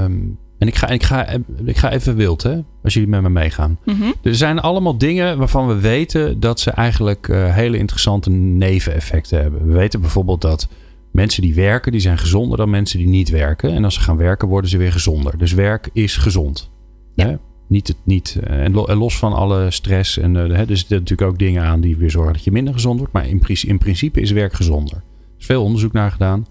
[0.03, 1.27] um, en ik ga, ik, ga,
[1.65, 3.77] ik ga even wild, hè, als jullie met me meegaan.
[3.85, 4.13] Mm -hmm.
[4.21, 9.67] Er zijn allemaal dingen waarvan we weten dat ze eigenlijk uh, hele interessante neveneffecten hebben.
[9.67, 10.67] We weten bijvoorbeeld dat
[11.11, 13.73] mensen die werken, die zijn gezonder dan mensen die niet werken.
[13.73, 15.37] En als ze gaan werken, worden ze weer gezonder.
[15.37, 16.71] Dus werk is gezond.
[17.15, 17.25] Ja.
[17.25, 17.35] Hè?
[17.67, 20.17] Niet, het, niet, uh, en los van alle stress.
[20.17, 22.97] En uh, er zitten natuurlijk ook dingen aan die weer zorgen dat je minder gezond
[22.97, 23.13] wordt.
[23.13, 24.95] Maar in, in principe is werk gezonder.
[24.95, 26.45] Er is veel onderzoek naar gedaan.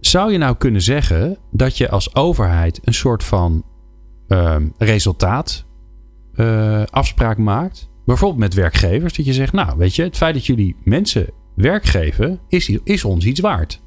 [0.00, 3.64] Zou je nou kunnen zeggen dat je als overheid een soort van
[4.28, 5.66] uh, resultaat
[6.34, 7.90] uh, afspraak maakt?
[8.06, 9.16] Bijvoorbeeld met werkgevers.
[9.16, 13.04] Dat je zegt, nou weet je, het feit dat jullie mensen werk geven, is, is
[13.04, 13.82] ons iets waard.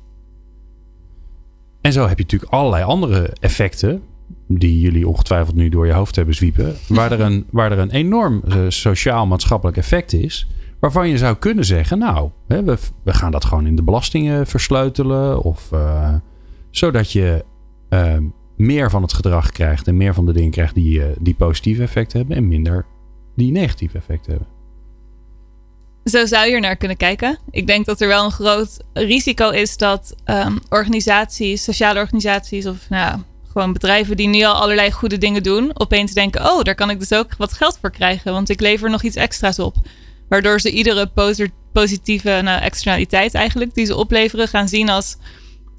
[1.82, 4.02] En zo heb je natuurlijk allerlei andere effecten.
[4.48, 6.76] Die jullie ongetwijfeld nu door je hoofd hebben zwiepen.
[6.88, 10.48] Waar er een, waar er een enorm uh, sociaal-maatschappelijk effect is.
[10.82, 14.48] Waarvan je zou kunnen zeggen, nou, hè, we, we gaan dat gewoon in de belastingen
[14.48, 15.42] versleutelen.
[15.42, 16.16] Of uh,
[16.72, 17.46] zodat je
[17.90, 18.18] uh,
[18.58, 22.20] meer van het gedrag krijgt en meer van de dingen krijgt die, die positieve effecten
[22.20, 22.86] hebben en minder
[23.36, 24.50] die negatieve effecten hebben.
[26.04, 27.38] Zo zou je er naar kunnen kijken.
[27.52, 32.90] Ik denk dat er wel een groot risico is dat um, organisaties, sociale organisaties of
[32.90, 33.20] nou,
[33.52, 37.00] gewoon bedrijven die nu al allerlei goede dingen doen, opeens denken: oh, daar kan ik
[37.00, 39.76] dus ook wat geld voor krijgen, want ik lever nog iets extra's op.
[40.32, 41.12] Waardoor ze iedere
[41.74, 45.18] positieve nou, externaliteit eigenlijk die ze opleveren gaan zien als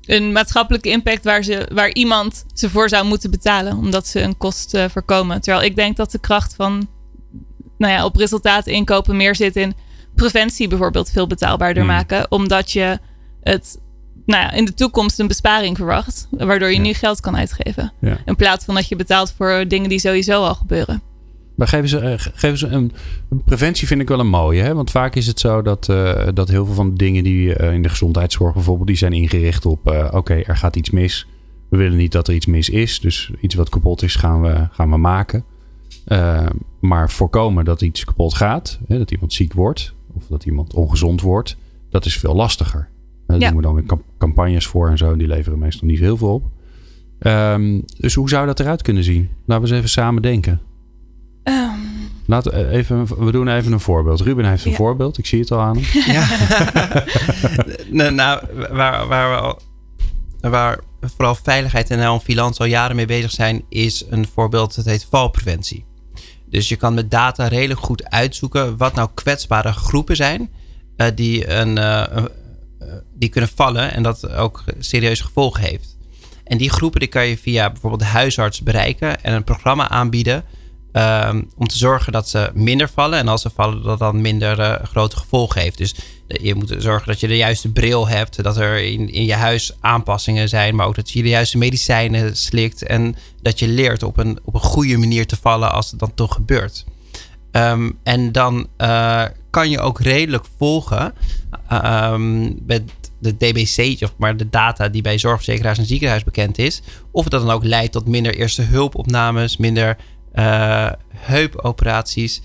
[0.05, 4.37] een maatschappelijke impact waar, ze, waar iemand ze voor zou moeten betalen, omdat ze een
[4.37, 5.41] kost uh, voorkomen.
[5.41, 6.89] Terwijl ik denk dat de kracht van
[7.79, 9.75] nou ja, op resultaten inkopen meer zit in
[10.15, 11.93] preventie bijvoorbeeld veel betaalbaarder hmm.
[11.93, 12.31] maken.
[12.31, 12.99] Omdat je
[13.43, 13.79] het
[14.27, 16.29] nou ja, in de toekomst een besparing verwacht.
[16.31, 17.93] Waardoor je nu geld kan uitgeven.
[18.25, 21.03] In plaats van dat je betaalt voor dingen die sowieso al gebeuren.
[21.55, 22.93] Maar geven ze, geven ze een,
[23.29, 24.63] een, preventie vind ik wel een mooie.
[24.63, 24.75] Hè?
[24.75, 27.73] Want vaak is het zo dat, uh, dat heel veel van de dingen die uh,
[27.73, 31.27] in de gezondheidszorg bijvoorbeeld, die zijn ingericht op oké, er gaat iets mis.
[31.69, 33.01] We willen niet dat er iets mis is.
[33.01, 35.45] Dus iets wat kapot is, gaan we, gaan we maken.
[36.81, 41.21] maar voorkomen dat iets kapot gaat, hè, dat iemand ziek wordt, of dat iemand ongezond
[41.21, 41.57] wordt,
[41.91, 42.89] dat is veel lastiger.
[43.27, 43.49] Daar ja.
[43.49, 45.17] doen we dan weer campagnes voor en zo.
[45.17, 46.45] Die leveren meestal niet heel veel op.
[47.27, 49.29] Um, dus hoe zou dat eruit kunnen zien?
[49.47, 50.61] Laten we eens even samen denken.
[51.45, 52.11] Um.
[52.27, 54.21] Laten we, even, we doen even een voorbeeld.
[54.21, 55.19] Ruben heeft een voorbeeld.
[55.19, 56.13] Ik zie het al aan hem.
[56.13, 56.27] Ja.
[57.99, 59.57] nou, nou, waar, waar,
[60.41, 64.75] we waar vooral veiligheid en Helm Filans al jaren mee bezig zijn, is een voorbeeld
[64.75, 65.85] dat heet valpreventie.
[66.51, 70.51] Dus je kan met data redelijk goed uitzoeken wat nou kwetsbare groepen zijn
[70.97, 72.25] uh, die, een, uh,
[73.15, 75.97] die kunnen vallen en dat ook serieuze gevolgen heeft.
[76.45, 80.45] En die groepen die kan je via bijvoorbeeld de huisarts bereiken en een programma aanbieden
[80.93, 83.19] um, om te zorgen dat ze minder vallen.
[83.19, 85.79] En als ze vallen, dat dan minder uh, grote gevolgen heeft.
[85.79, 85.95] Dus
[86.27, 88.43] je moet zorgen dat je de juiste bril hebt.
[88.43, 90.75] Dat er in, in je huis aanpassingen zijn.
[90.75, 92.83] Maar ook dat je de juiste medicijnen slikt.
[92.83, 96.15] En dat je leert op een, op een goede manier te vallen als het dan
[96.15, 96.85] toch gebeurt.
[97.53, 101.15] Um, en dan uh, kan je ook redelijk volgen
[101.73, 102.83] um, met
[103.19, 106.83] de DBC, of maar de data die bij zorgverzekeraars en ziekenhuis bekend is.
[107.11, 109.97] Of dat dan ook leidt tot minder eerste hulpopnames, minder
[111.17, 112.43] heupoperaties.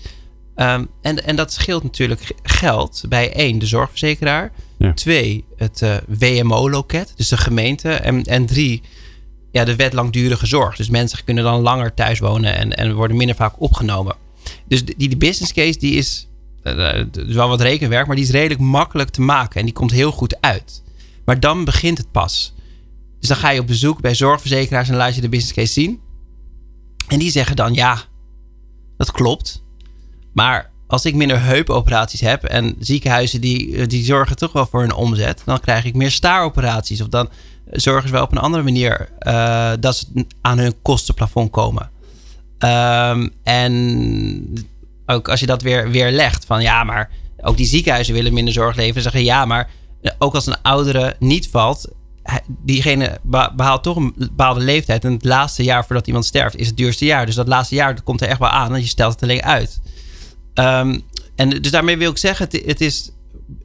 [0.56, 4.52] Um, en, en dat scheelt natuurlijk geld bij één, de zorgverzekeraar.
[4.94, 7.90] Twee, het uh, WMO-loket, dus de gemeente.
[7.90, 8.82] En, en drie,
[9.52, 10.76] ja, de wet langdurige zorg.
[10.76, 14.16] Dus mensen kunnen dan langer thuis wonen en, en worden minder vaak opgenomen.
[14.68, 16.28] Dus die, die business case die is,
[16.64, 16.94] uh,
[17.26, 19.60] is wel wat rekenwerk, maar die is redelijk makkelijk te maken.
[19.60, 20.82] En die komt heel goed uit.
[21.24, 22.54] Maar dan begint het pas.
[23.20, 26.00] Dus dan ga je op bezoek bij zorgverzekeraars en laat je de business case zien.
[27.08, 28.02] En die zeggen dan ja,
[28.96, 29.62] dat klopt.
[30.32, 34.94] Maar als ik minder heupoperaties heb en ziekenhuizen die, die zorgen toch wel voor hun
[34.94, 37.00] omzet, dan krijg ik meer staaroperaties.
[37.00, 37.28] Of dan
[37.70, 41.90] zorgen ze wel op een andere manier uh, dat ze aan hun kostenplafond komen.
[42.58, 44.68] Um, en
[45.06, 48.52] ook als je dat weer, weer legt van ja, maar ook die ziekenhuizen willen minder
[48.52, 49.02] zorg leveren.
[49.02, 49.70] Zeggen ja, maar
[50.18, 51.88] ook als een oudere niet valt,
[52.64, 53.18] diegene
[53.56, 55.04] behaalt toch een bepaalde leeftijd.
[55.04, 57.26] En het laatste jaar voordat iemand sterft is het duurste jaar.
[57.26, 58.74] Dus dat laatste jaar dat komt er echt wel aan.
[58.74, 59.80] En je stelt het alleen uit.
[60.54, 61.02] Um,
[61.36, 63.10] en dus daarmee wil ik zeggen, het, is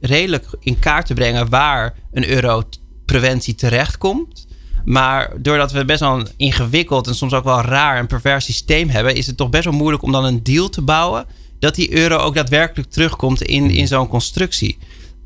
[0.00, 2.62] redelijk in kaart te brengen waar een euro
[3.04, 4.46] preventie terechtkomt.
[4.84, 8.88] Maar doordat we best wel een ingewikkeld en soms ook wel raar en pervers systeem
[8.88, 11.26] hebben, is het toch best wel moeilijk om dan een deal te bouwen.
[11.58, 14.78] Dat die euro ook daadwerkelijk terugkomt in, in zo'n constructie.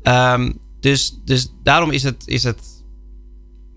[0.03, 2.59] Um, dus, dus daarom is het, is het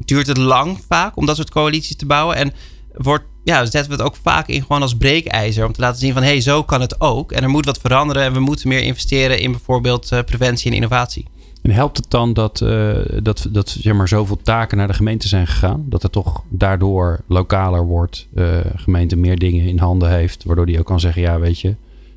[0.05, 2.37] duurt het lang vaak om dat soort coalities te bouwen.
[2.37, 2.53] En
[2.93, 5.67] wordt, ja, zetten we het ook vaak in gewoon als breekijzer.
[5.67, 7.33] Om te laten zien van hé, hey, zo kan het ook.
[7.33, 10.77] En er moet wat veranderen en we moeten meer investeren in bijvoorbeeld uh, preventie en
[10.77, 11.27] innovatie.
[11.63, 15.29] En helpt het dan dat, uh, dat, dat zeg maar, zoveel taken naar de gemeente
[15.29, 15.85] zijn gegaan?
[15.89, 20.79] Dat het toch daardoor lokaler wordt, uh, gemeente meer dingen in handen heeft, waardoor die
[20.79, 21.75] ook kan zeggen: ja, weet je,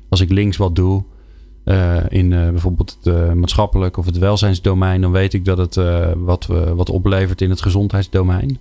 [0.08, 1.04] als ik links wat doe,
[1.66, 5.74] uh, in uh, bijvoorbeeld het uh, maatschappelijk of het welzijnsdomein, dan weet ik dat het
[6.16, 8.58] wat, wat oplevert in het gezondheidsdomein.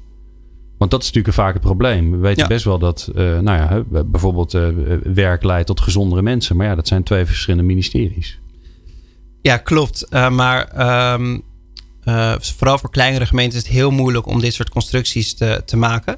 [0.78, 2.12] Want dat is natuurlijk vaak het probleem.
[2.12, 4.52] We weten best wel dat, nou ja, bijvoorbeeld
[5.04, 6.56] werk leidt tot gezondere mensen.
[6.56, 8.39] Maar ja, dat zijn twee verschillende ministeries.
[9.41, 10.08] Ja, klopt.
[10.12, 10.82] maar
[11.13, 11.44] um,
[12.39, 16.18] vooral voor kleinere gemeenten is het heel moeilijk om dit soort constructies te, te maken.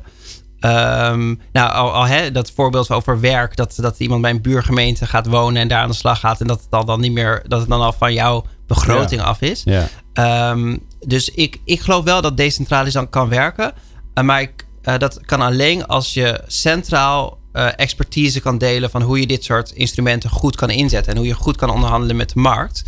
[0.59, 5.05] Um, nou, al, al hè, dat voorbeeld over werk, dat, dat iemand bij een buurgemeente
[5.05, 7.43] gaat wonen en daar aan de slag gaat en dat het dan, dan niet meer,
[7.47, 9.63] dat het dan al van jouw begroting af is.
[9.65, 10.49] Ja.
[10.51, 13.73] Um, dus ik, ik geloof wel dat decentralisatie kan werken,
[14.15, 19.01] uh, maar ik, uh, dat kan alleen als je centraal uh, expertise kan delen van
[19.01, 22.33] hoe je dit soort instrumenten goed kan inzetten en hoe je goed kan onderhandelen met
[22.33, 22.83] de markt.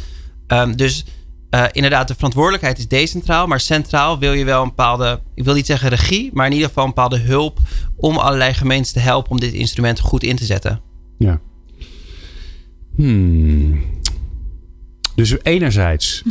[0.48, 1.06] Um, dus
[1.52, 5.54] uh, inderdaad, de verantwoordelijkheid is decentraal, maar centraal wil je wel een bepaalde, ik wil
[5.54, 7.60] niet zeggen regie, maar in ieder geval een bepaalde hulp
[7.96, 10.82] om allerlei gemeentes te helpen om dit instrument goed in te zetten.
[11.18, 11.40] Ja.
[12.96, 13.84] Hmm.
[15.16, 16.24] Dus enerzijds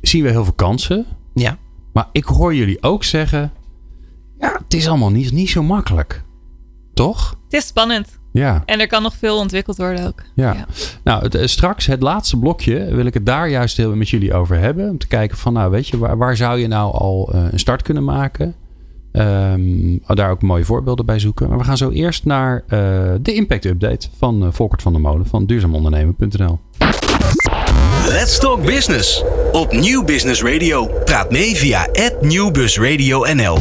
[0.00, 1.06] zien we heel veel kansen.
[1.34, 1.58] Ja.
[1.92, 3.52] Maar ik hoor jullie ook zeggen,
[4.38, 6.24] ja, het is allemaal niet, niet zo makkelijk.
[6.94, 7.30] Toch?
[7.44, 8.17] Het is spannend.
[8.30, 8.62] Ja.
[8.66, 10.22] En er kan nog veel ontwikkeld worden ook.
[10.34, 10.66] Ja.
[11.04, 14.34] Nou, het, eh, straks het laatste blokje wil ik het daar juist heel met jullie
[14.34, 14.90] over hebben.
[14.90, 17.58] Om te kijken van, nou weet je, waar, waar zou je nou al uh, een
[17.58, 18.54] start kunnen maken?
[19.12, 21.48] Um, daar ook mooie voorbeelden bij zoeken.
[21.48, 22.70] Maar we gaan zo eerst naar uh,
[23.20, 26.58] de Impact Update van uh, Volkert van der Molen van duurzaamondernemen.nl.
[28.08, 29.24] Let's Talk Business.
[29.52, 30.90] Op Nieuw Business Radio.
[31.04, 31.88] Praat mee via
[32.20, 33.58] @nieuwbusradio_nl.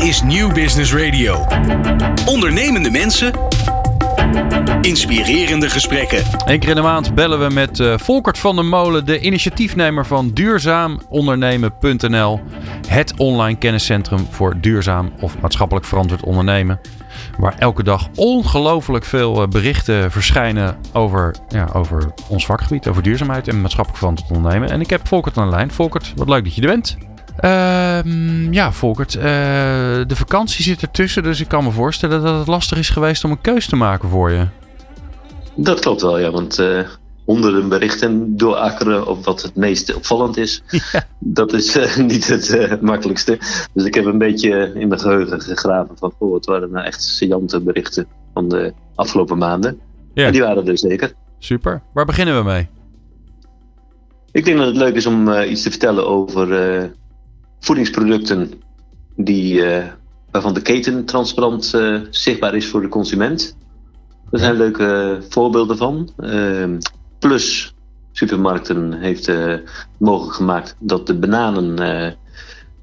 [0.00, 1.46] Is Nieuw Business Radio.
[2.26, 3.32] Ondernemende mensen.
[4.80, 6.22] Inspirerende gesprekken.
[6.44, 10.06] Eén keer in de maand bellen we met uh, Volkert van der Molen, de initiatiefnemer
[10.06, 12.40] van duurzaamondernemen.nl.
[12.88, 16.80] Het online kenniscentrum voor duurzaam of maatschappelijk verantwoord ondernemen.
[17.38, 23.60] Waar elke dag ongelooflijk veel berichten verschijnen over, ja, over ons vakgebied, over duurzaamheid en
[23.60, 24.70] maatschappelijk verantwoord ondernemen.
[24.70, 25.70] En ik heb Volkert aan de lijn.
[25.70, 26.96] Volkert, wat leuk dat je er bent.
[27.44, 32.46] Uh, ja, Volkert, uh, de vakantie zit ertussen, dus ik kan me voorstellen dat het
[32.46, 34.46] lastig is geweest om een keus te maken voor je.
[35.54, 36.80] Dat klopt wel, ja, want uh,
[37.24, 41.04] honderden berichten doorakkeren op wat het meest opvallend is, ja.
[41.18, 43.38] dat is uh, niet het makkelijkste.
[43.72, 47.02] Dus ik heb een beetje in mijn geheugen gegraven van, oh, wat waren nou echt
[47.02, 49.80] saillante berichten van de afgelopen maanden.
[50.14, 50.26] Ja.
[50.26, 51.12] En die waren er zeker.
[51.38, 51.82] Super.
[51.92, 52.68] Waar beginnen we mee?
[54.32, 56.48] Ik denk dat het leuk is om iets te vertellen over
[57.60, 58.52] voedingsproducten
[59.16, 59.84] die, uh,
[60.30, 63.56] waarvan de keten transparant uh, zichtbaar is voor de consument.
[64.30, 66.10] Daar zijn leuke voorbeelden van.
[66.18, 66.76] Uh,
[67.18, 67.74] Plus
[68.12, 69.54] Supermarkten heeft uh,
[69.98, 71.74] mogelijk gemaakt dat de bananen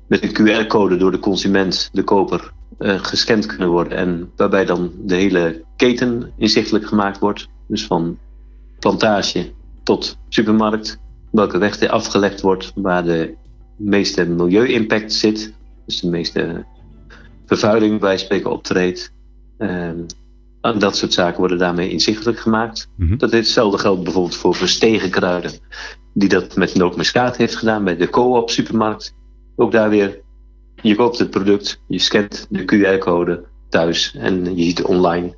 [0.07, 3.97] met een QR-code door de consument, de koper, gescand kunnen worden.
[3.97, 7.47] En waarbij dan de hele keten inzichtelijk gemaakt wordt.
[7.67, 8.17] Dus van
[8.79, 9.51] plantage
[9.83, 10.99] tot supermarkt.
[11.31, 13.35] Welke weg er afgelegd wordt, waar de
[13.77, 15.53] meeste milieu-impact zit.
[15.85, 16.65] Dus de meeste
[17.45, 19.13] vervuiling bij spreken optreedt.
[19.57, 20.05] Um,
[20.61, 22.89] en dat soort zaken worden daarmee inzichtelijk gemaakt.
[22.95, 23.17] Mm -hmm.
[23.17, 25.51] Dat hetzelfde geldt bijvoorbeeld voor verstegen kruiden.
[26.13, 29.15] Die dat met nootmuskaat heeft gedaan bij de co-op supermarkt.
[29.55, 30.21] Ook daar weer,
[30.81, 35.35] je koopt het product, je scant de QR-code thuis en je ziet online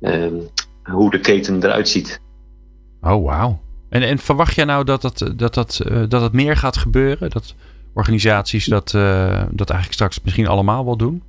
[0.00, 0.40] um,
[0.82, 2.20] hoe de keten eruit ziet.
[3.00, 3.60] Oh, wauw.
[3.88, 7.30] En, en verwacht jij nou dat dat, dat, dat, uh, dat het meer gaat gebeuren?
[7.30, 7.54] Dat
[7.94, 11.22] organisaties dat, uh, dat eigenlijk straks misschien allemaal wel doen?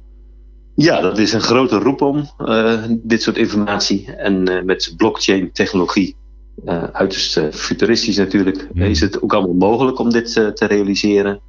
[0.75, 4.11] Ja, dat is een grote roep om uh, dit soort informatie.
[4.11, 6.15] En uh, met blockchain technologie,
[6.91, 8.81] uiterst futuristisch natuurlijk, mm.
[8.81, 11.39] is het ook allemaal mogelijk om dit te realiseren.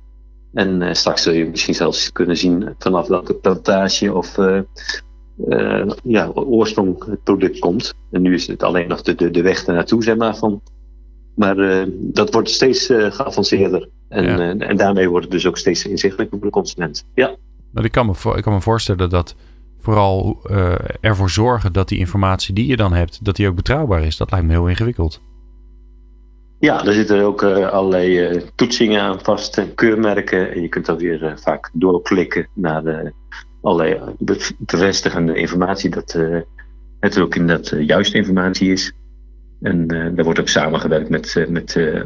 [0.52, 4.36] En straks zul je misschien zelfs kunnen zien vanaf welke plantage of
[6.02, 7.94] ja, oorsprong het product komt.
[8.10, 10.62] En nu is het alleen nog de, de, de weg ernaartoe, zeg maar, van
[11.34, 13.88] maar uh, dat wordt steeds uh, geavanceerder.
[14.08, 14.38] En, ja.
[14.38, 17.06] uh, en daarmee wordt het dus ook steeds inzichtelijker voor de consument.
[17.14, 17.34] Ja.
[17.72, 19.34] Nou, ik, kan me voor, ik kan me voorstellen dat
[19.78, 20.42] vooral
[21.00, 24.16] ervoor zorgen dat die informatie die je dan hebt, dat die ook betrouwbaar is.
[24.16, 25.20] Dat lijkt me heel ingewikkeld.
[26.58, 30.52] Ja, er zitten ook allerlei toetsingen aan vast en keurmerken.
[30.52, 33.12] En je kunt dan weer vaak doorklikken naar de,
[33.62, 34.00] allerlei
[34.58, 36.18] bevestigende informatie dat
[37.00, 38.92] het ook inderdaad juiste informatie is.
[39.64, 42.00] En uh, daar wordt ook samengewerkt met, uh, met uh,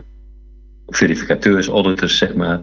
[0.87, 2.61] verificateurs, auditors, zeg maar.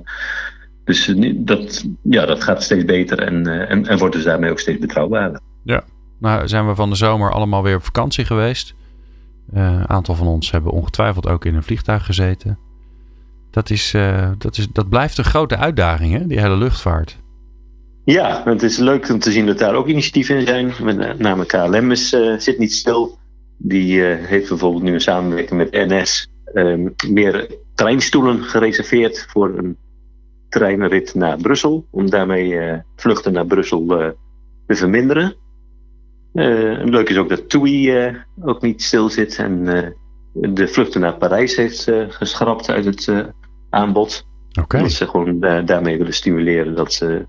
[0.84, 4.80] Dus dat, ja, dat gaat steeds beter en, en, en wordt dus daarmee ook steeds
[4.80, 5.40] betrouwbaarder.
[5.64, 5.84] Ja,
[6.20, 8.76] nou zijn we van de zomer allemaal weer op vakantie geweest.
[9.52, 12.58] Een aantal van ons hebben ongetwijfeld ook in een vliegtuig gezeten.
[13.52, 13.96] Dat, is,
[14.38, 16.28] dat, is, dat blijft een grote uitdaging, hè?
[16.28, 17.18] die hele luchtvaart.
[18.04, 20.74] Ja, het is leuk om te zien dat daar ook initiatieven in zijn.
[20.84, 23.18] Met name KLM is, zit niet stil.
[23.58, 29.78] Die uh, heeft bijvoorbeeld nu een samenwerking met NS um, meer treinstoelen gereserveerd voor een
[30.50, 31.88] treinrit naar Brussel.
[31.92, 34.10] Om daarmee uh, vluchten naar Brussel uh,
[34.68, 35.36] te verminderen.
[36.84, 39.64] leuk is ook dat TUI ook niet stil zit en
[40.34, 43.32] de vluchten naar Parijs heeft geschrapt uit het
[43.70, 44.28] aanbod.
[44.62, 44.82] Okay.
[44.82, 47.26] Dat ze gewoon daarmee willen stimuleren dat ze,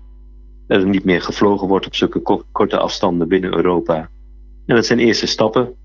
[0.67, 4.09] er niet meer gevlogen wordt op zulke korte afstanden binnen Europa.
[4.65, 5.75] En dat zijn eerste stappen.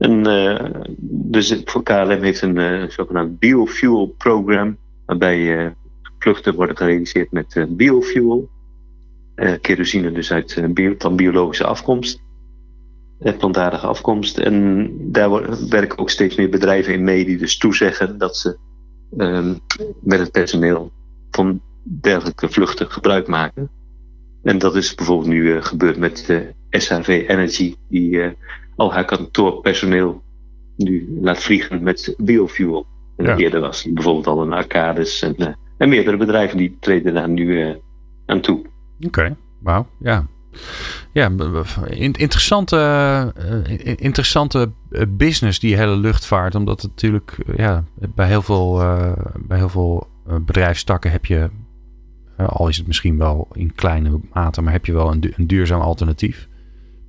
[0.00, 0.64] En, uh,
[1.02, 5.70] dus voor KLM heeft een uh, zogenaamd biofuel program, waarbij uh,
[6.18, 8.48] vluchten worden gerealiseerd met biofuel.
[9.60, 12.22] kerosine dus uit, bio, van biologische afkomst,
[13.38, 14.38] plantaardige afkomst.
[14.38, 15.30] En daar
[15.68, 18.58] werken ook steeds meer bedrijven in mee die dus toezeggen dat ze
[19.16, 19.54] ehm,
[20.00, 20.92] met het personeel
[21.30, 23.70] van dergelijke vluchten gebruik maken.
[24.42, 28.30] En dat is bijvoorbeeld nu eh, gebeurd met de SRV Energy, die eh,
[28.80, 30.22] al haar kantoorpersoneel
[30.76, 32.86] nu laat vliegen met biofuel.
[33.16, 33.36] En Ja.
[33.36, 37.62] eerder was bijvoorbeeld al een Arcades en, eh, en meerdere bedrijven die treden daar nu
[37.62, 37.74] eh,
[38.26, 38.60] aan toe.
[39.06, 40.26] Oké, wauw, ja.
[41.12, 41.30] Ja,
[42.02, 42.76] interessante,
[43.36, 44.70] eh, in- interessante
[45.08, 46.54] business, die hele luchtvaart.
[46.54, 48.74] Omdat het natuurlijk, ja, bij heel veel,
[49.38, 50.06] bij heel veel
[50.40, 51.50] bedrijfstakken heb je,
[52.36, 55.80] al is het misschien wel in kleine mate, maar heb je wel een, een duurzaam
[55.80, 56.48] alternatief.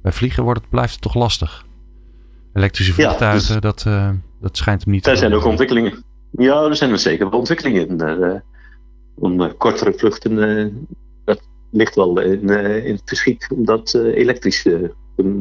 [0.02, 1.66] Bij vliegen wordt het, blijft het toch lastig.
[2.54, 4.10] Elektrische Ja, vliegtuigen, dus- dat, eh,
[4.42, 6.04] dat schijnt hem niet Daar te zijn ook ontwikkelingen.
[6.32, 8.00] Ja, er zijn er zeker wel ontwikkelingen.
[8.00, 8.40] Eh,
[9.16, 10.88] om eh, kortere vluchten,
[11.26, 12.50] dat ligt wel in,
[12.86, 14.68] in het verschiet om dat elektrisch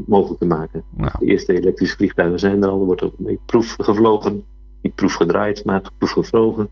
[0.06, 0.84] mogelijk te maken.
[0.96, 4.44] Nou, De eerste elektrische vliegtuigen zijn er al, er wordt ook mee proef gevlogen.
[4.82, 6.70] Niet proef gedraaid, maar proef gevlogen.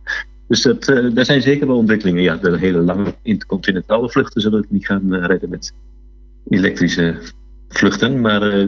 [0.48, 2.22] Dus dat, daar zijn zeker wel ontwikkelingen.
[2.22, 5.74] Ja, de hele lange intercontinentale vluchten zullen het niet gaan redden met
[6.48, 7.18] elektrische
[7.68, 8.20] vluchten.
[8.20, 8.66] Maar eh,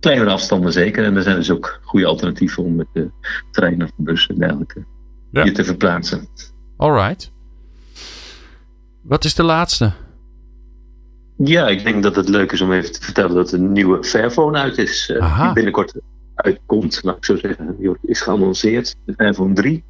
[0.00, 1.04] kleinere afstanden zeker.
[1.04, 3.10] En er zijn dus ook goede alternatieven om met de
[3.50, 4.84] trein of de bus en dergelijke
[5.30, 5.44] Ja.
[5.44, 6.26] je te verplaatsen.
[6.76, 7.32] alright.
[9.02, 9.92] Wat is de laatste?
[11.36, 14.58] Ja, ik denk dat het leuk is om even te vertellen dat een nieuwe Fairphone
[14.58, 15.10] uit is.
[15.10, 15.94] eh, die binnenkort
[16.34, 17.76] uitkomt, laat ik zo zeggen.
[17.78, 19.84] Die wordt- is geannonceerd, de Fairphone 3.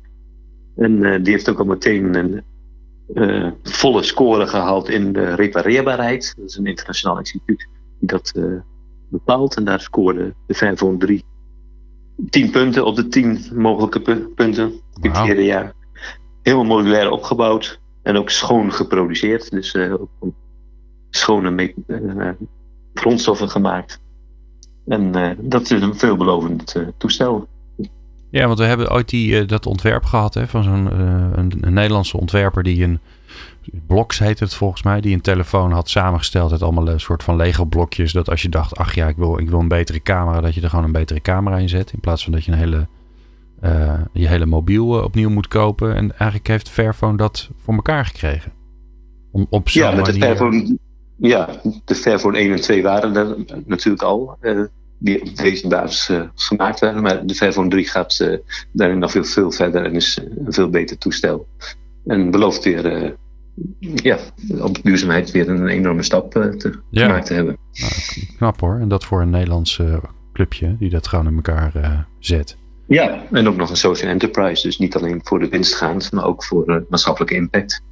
[0.76, 2.42] En eh, die heeft ook al meteen een
[3.14, 6.34] eh, volle score gehaald in de repareerbaarheid.
[6.36, 7.66] Dat is een internationaal instituut
[8.06, 8.44] dat eh,
[9.10, 9.56] bepaalt.
[9.56, 11.24] En daar scoorde de Fairphone 3
[12.30, 15.24] 10 punten op de 10 mogelijke pu- punten Wauw.
[15.24, 15.72] vierde jaar.
[16.42, 19.50] Helemaal modulair opgebouwd en ook schoon geproduceerd.
[19.50, 20.32] Dus eh, ook
[21.10, 22.28] schone eh,
[22.94, 24.00] grondstoffen gemaakt.
[24.86, 27.48] En dat is een veelbelovend toestel.
[28.30, 30.86] Ja, want we hebben ooit die, dat ontwerp gehad hè, van zo'n
[31.38, 33.00] een, een Nederlandse ontwerper die een
[33.86, 37.36] Bloks heet het volgens mij, die een telefoon had samengesteld uit allemaal een soort van
[37.36, 38.12] Lego blokjes.
[38.12, 40.60] Dat als je dacht, ach ja, ik wil, ik wil een betere camera, dat je
[40.60, 41.92] er gewoon een betere camera in zet.
[41.92, 42.86] In plaats van dat je een hele,
[43.60, 45.94] eh, je hele mobiel eh, opnieuw moet kopen.
[45.94, 48.52] En eigenlijk heeft Fairphone dat voor elkaar gekregen.
[49.30, 50.12] Om, op Ja, met de.
[50.12, 50.78] Fairphone,
[51.16, 51.48] ja,
[51.84, 54.36] de Fairphone 1 en 2 waren er natuurlijk al.
[54.40, 54.60] eh,
[55.02, 57.02] die op deze basis eh, gemaakt werden.
[57.02, 58.38] Maar de Fairphone 3 gaat eh,
[58.72, 61.46] daarin nog veel, veel verder en is een veel beter toestel.
[62.06, 63.10] En belooft weer eh,
[63.80, 64.18] ja,
[64.60, 67.06] op duurzaamheid weer een enorme stap eh, te, Ja.
[67.06, 67.56] gemaakt te hebben.
[68.36, 68.78] Knap hoor.
[68.80, 69.96] En dat voor een Nederlands eh,
[70.32, 72.56] clubje die dat gewoon in elkaar eh, zet.
[72.86, 74.66] Ja, en ook nog een social enterprise.
[74.66, 77.82] Dus niet alleen voor de winst gaand, maar ook voor maatschappelijke impact.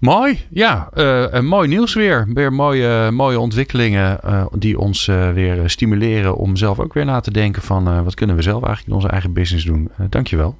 [0.00, 0.88] Mooi, ja.
[1.30, 2.28] een mooi nieuws weer.
[2.34, 4.20] Weer mooie, mooie ontwikkelingen
[4.58, 8.42] die ons weer stimuleren om zelf ook weer na te denken van wat kunnen we
[8.42, 9.90] zelf eigenlijk in onze eigen business doen.
[10.08, 10.56] Dankjewel,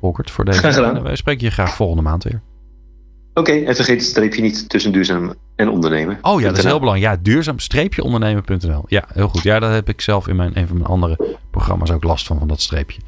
[0.00, 0.58] Volkert, voor deze.
[0.58, 0.96] Graag gedaan.
[0.96, 2.42] En wij spreken je graag volgende maand weer.
[3.34, 6.18] Oké, en vergeet het streepje niet tussen duurzaam en ondernemen.
[6.22, 7.14] Oh ja, dat is heel belangrijk.
[7.14, 8.84] Ja, duurzaam-ondernemen.nl.
[8.86, 9.42] Ja, heel goed.
[9.42, 12.38] Ja, daar heb ik zelf in mijn, een van mijn andere programma's ook last van,
[12.38, 13.00] van dat streepje.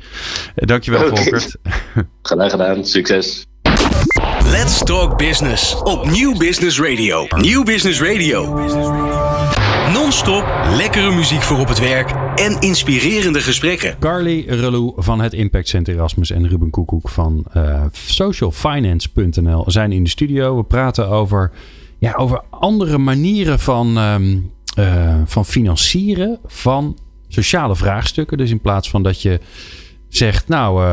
[0.55, 1.17] Eh, dankjewel, Oké.
[1.17, 1.57] Volkert.
[2.23, 2.85] Gedaan, gedaan.
[2.85, 3.47] Succes.
[4.45, 7.27] Let's Talk Business op Nieuw Business Radio.
[7.37, 8.55] Nieuw Business Radio.
[9.93, 10.45] Non-stop
[10.77, 13.97] lekkere muziek voor op het werk en inspirerende gesprekken.
[13.99, 20.05] Carly Relou van het Impact Center Erasmus en Ruben Koekoek van eh, socialfinance.nl zijn in
[20.05, 20.57] de studio.
[20.57, 21.51] We praten over,
[21.99, 24.39] ja, over andere manieren van, ehm,
[24.75, 28.39] eh, van financieren van sociale vraagstukken.
[28.39, 29.41] Dus in plaats van dat je
[30.09, 30.85] zegt, nou,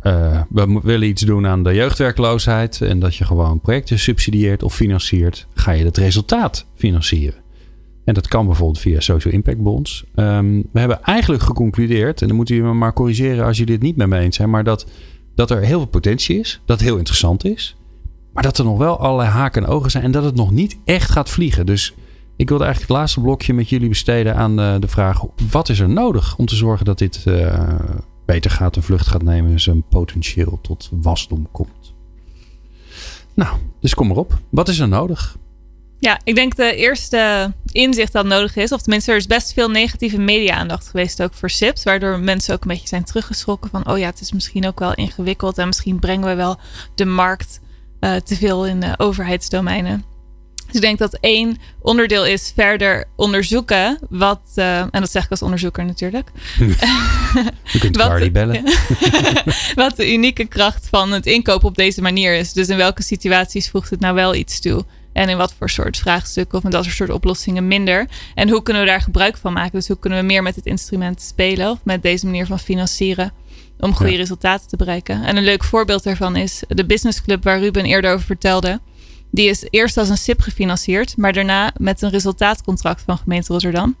[0.00, 4.74] eh, we willen iets doen aan de jeugdwerkloosheid en dat je gewoon projecten subsidieert of
[4.74, 7.41] financiert, ga je het resultaat financieren.
[8.04, 10.04] En dat kan bijvoorbeeld via Social Impact Bonds.
[10.14, 13.82] Ehm, we hebben eigenlijk geconcludeerd, en dan moeten jullie me maar corrigeren als jullie dit
[13.82, 14.86] niet met me eens zijn, maar dat,
[15.34, 17.76] dat er heel veel potentie is, dat heel interessant is,
[18.32, 20.78] maar dat er nog wel allerlei haken en ogen zijn en dat het nog niet
[20.84, 21.66] echt gaat vliegen.
[21.66, 21.94] Dus
[22.36, 25.78] ik wilde eigenlijk het laatste blokje met jullie besteden aan eh, de vraag: wat is
[25.78, 27.74] er nodig om te zorgen dat dit eh,
[28.26, 31.94] beter gaat, een vlucht gaat nemen, zijn potentieel tot wasdom komt?
[33.34, 34.38] Nou, dus kom erop.
[34.50, 35.36] Wat is er nodig?
[36.02, 39.68] Ja, ik denk de eerste inzicht dat nodig is, of tenminste er is best veel
[39.68, 43.98] negatieve media-aandacht geweest ook voor SIPs, waardoor mensen ook een beetje zijn teruggeschrokken van, oh
[43.98, 46.58] ja, het is misschien ook wel ingewikkeld en misschien brengen we wel
[46.94, 47.60] de markt
[48.00, 50.04] eh, te veel in de overheidsdomeinen.
[50.66, 55.30] Dus ik denk dat één onderdeel is verder onderzoeken wat, eh, en dat zeg ik
[55.30, 56.30] als onderzoeker natuurlijk,
[57.72, 58.64] Je kunt Wat- Carly bellen.
[59.74, 62.52] wat de unieke kracht van het inkopen op deze manier is.
[62.52, 64.84] Dus in welke situaties voegt het nou wel iets toe?
[65.12, 68.06] En in wat voor soort vraagstukken of met voor soort oplossingen minder?
[68.34, 69.72] En hoe kunnen we daar gebruik van maken?
[69.72, 73.32] Dus hoe kunnen we meer met het instrument spelen of met deze manier van financieren?
[73.82, 74.18] om goede Ja.
[74.18, 75.24] resultaten te bereiken.
[75.24, 78.80] En een leuk voorbeeld daarvan is de Business Club waar Ruben eerder over vertelde.
[79.30, 83.96] Die is eerst als een SIP gefinancierd, maar daarna met een resultaatcontract van gemeente Rotterdam.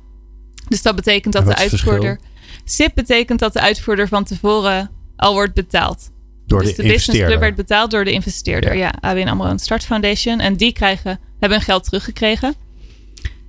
[0.68, 2.20] Dus dat betekent dat de uitvoerder.
[2.64, 6.10] SIP betekent dat de uitvoerder van tevoren al wordt betaald.
[6.46, 8.76] Door dus de, de Business Club werd betaald door de investeerder.
[8.76, 8.78] Ja.
[9.02, 10.40] Ja, ABN AMRO en Start Foundation.
[10.40, 12.54] En die krijgen, hebben hun geld teruggekregen.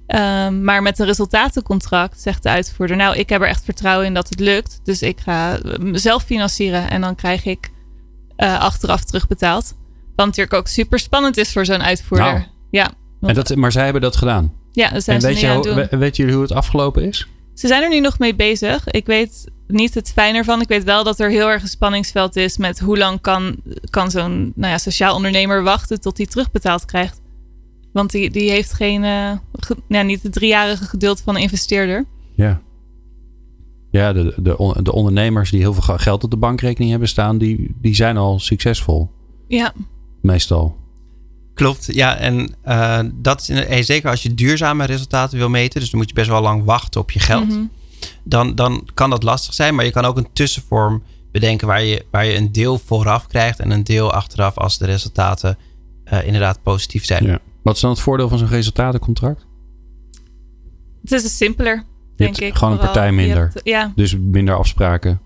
[0.07, 2.95] Ehm, maar met een resultatencontract zegt de uitvoerder...
[2.97, 4.79] nou, ik heb er echt vertrouwen in dat het lukt.
[4.83, 6.89] Dus ik ga mezelf financieren.
[6.89, 7.69] En dan krijg ik
[8.35, 9.75] eh, achteraf terugbetaald.
[10.15, 12.33] Wat natuurlijk ook super spannend is voor zo'n uitvoerder.
[12.33, 12.43] Nou.
[12.71, 12.91] Ja,
[13.21, 14.53] En dat, maar zij hebben dat gedaan.
[14.71, 15.87] ja, dat zijn En ze weet, nu je, aan het hoe- doen.
[15.89, 17.27] we- weten jullie hoe het afgelopen is?
[17.53, 18.87] Ze zijn er nu nog mee bezig.
[18.87, 20.61] Ik weet niet het fijn ervan.
[20.61, 23.55] Ik weet wel dat er heel erg een spanningsveld is met hoe lang kan,
[23.89, 27.21] kan zo'n nou ja, sociaal ondernemer wachten tot hij terugbetaald krijgt.
[27.93, 29.03] Want die, die heeft geen,
[29.59, 32.05] ge- ja, niet het driejarige geduld van een investeerder.
[32.35, 32.61] Ja.
[33.91, 37.37] Ja, de, de, on- de ondernemers die heel veel geld op de bankrekening hebben staan,
[37.37, 39.09] die, die zijn al succesvol.
[39.47, 39.73] Ja,
[40.21, 40.75] Meestal.
[41.53, 42.15] Klopt, ja.
[42.17, 45.79] En eh, dat is in- eh, zeker als je duurzame resultaten wil meten.
[45.79, 47.47] Dus dan moet je best wel lang wachten op je geld.
[47.49, 47.63] Mhm.
[48.23, 49.75] dan, dan kan dat lastig zijn.
[49.75, 53.59] Maar je kan ook een tussenvorm bedenken waar je, waar je een deel vooraf krijgt
[53.59, 55.57] en een deel achteraf als de resultaten
[56.03, 57.25] eh, inderdaad positief zijn.
[57.25, 57.39] Ja.
[57.63, 59.45] Wat is dan het voordeel van zo'n resultatencontract?
[61.01, 61.83] het is dus simpeler, Je
[62.15, 62.55] denk hebt ik.
[62.55, 63.51] gewoon een partij minder.
[63.53, 65.21] hebt- ja, Dus minder afspraken.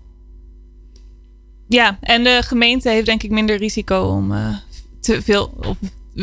[1.68, 4.56] ja, en de gemeente heeft denk ik minder risico om eh,
[5.00, 5.76] te veel, of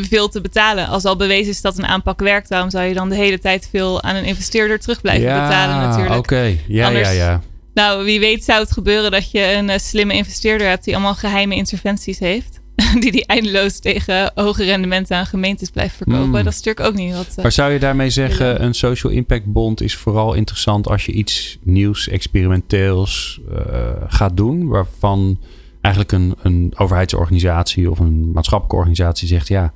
[0.04, 0.86] veel te betalen.
[0.86, 3.68] Als al bewezen is dat een aanpak werkt, waarom zou je dan de hele tijd
[3.70, 6.16] veel aan een investeerder terug blijven ja, betalen natuurlijk?
[6.16, 6.56] oké.
[6.68, 7.40] Ja, Anders- ja, ja.
[7.74, 11.14] Nou, wie weet zou het gebeuren dat je een eh, slimme investeerder hebt die allemaal
[11.14, 12.60] geheime interventies heeft.
[13.00, 16.26] Die die eindeloos tegen hoge rendementen aan gemeentes blijft verkopen.
[16.26, 16.32] Mm.
[16.32, 17.26] Dat is natuurlijk ook niet wat.
[17.36, 21.12] eh, Maar zou je daarmee zeggen, een social impact bond is vooral interessant als je
[21.12, 25.38] iets nieuws, experimenteels eh, gaat doen, waarvan
[25.80, 29.72] eigenlijk een, een overheidsorganisatie of een maatschappelijke organisatie zegt, ja,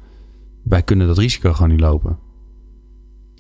[0.63, 2.19] wij kunnen dat risico gewoon niet lopen.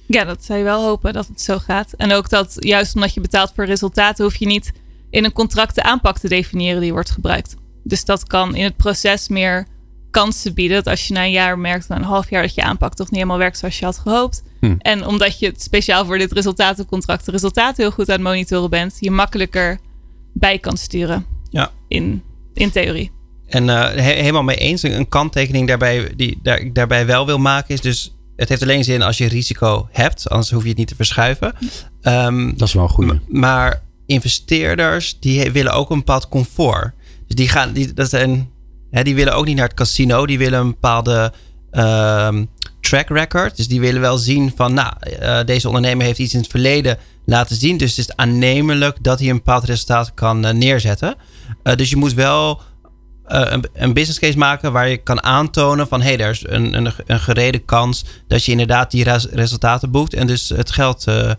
[0.07, 1.93] Ja, dat zou je wel hopen dat het zo gaat.
[1.93, 4.73] En ook dat juist omdat je betaalt voor resultaten, hoef je niet
[5.11, 7.57] in een contract de aanpak te definiëren die wordt gebruikt.
[7.83, 9.67] Dus dat kan in het proces meer
[10.11, 10.77] kansen bieden.
[10.77, 13.07] Dat als je na een jaar merkt, na een half jaar, dat je aanpak toch
[13.07, 14.43] niet helemaal werkt zoals je had gehoopt.
[14.61, 14.75] Hm.
[14.79, 18.71] En omdat je het speciaal voor dit resultatencontract de resultaten heel goed aan het monitoren
[18.71, 19.79] bent, je makkelijker
[20.33, 21.27] bij kan sturen.
[21.51, 21.71] Ja.
[21.89, 22.23] In,
[22.55, 23.11] in theorie.
[23.51, 24.83] En eh, he- helemaal mee eens.
[24.83, 28.15] Een, kanttekening daarbij, die daar, ik daarbij wel wil maken is dus...
[28.37, 30.29] Het heeft alleen zin als je risico hebt.
[30.29, 31.53] Anders hoef je het niet te verschuiven.
[32.03, 32.95] Ehm, Dat is wel.
[32.97, 36.93] M- Maar investeerders die willen ook een bepaald comfort.
[37.27, 38.51] Dus die gaan, die, dat zijn,
[38.91, 40.27] hè, die willen ook niet naar het casino.
[40.27, 41.33] Die willen een bepaalde
[41.71, 42.45] ehm,
[42.81, 43.57] track record.
[43.57, 46.99] Dus die willen wel zien van, nou, eh, deze ondernemer heeft iets in het verleden
[47.27, 47.77] laten zien.
[47.77, 51.15] Dus het is aannemelijk dat hij een bepaald resultaat kan eh, neerzetten.
[51.75, 52.61] Dus je moet wel
[53.35, 56.75] een, een business case maken waar je kan aantonen van, hé, hey, er is een,
[56.77, 61.07] een, een gereden kans dat je inderdaad die res- resultaten boekt en dus het geld.
[61.07, 61.31] eh,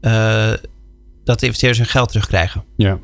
[0.00, 0.54] eh,
[1.24, 2.64] dat de investeerders hun geld terugkrijgen.
[2.76, 2.98] Ja.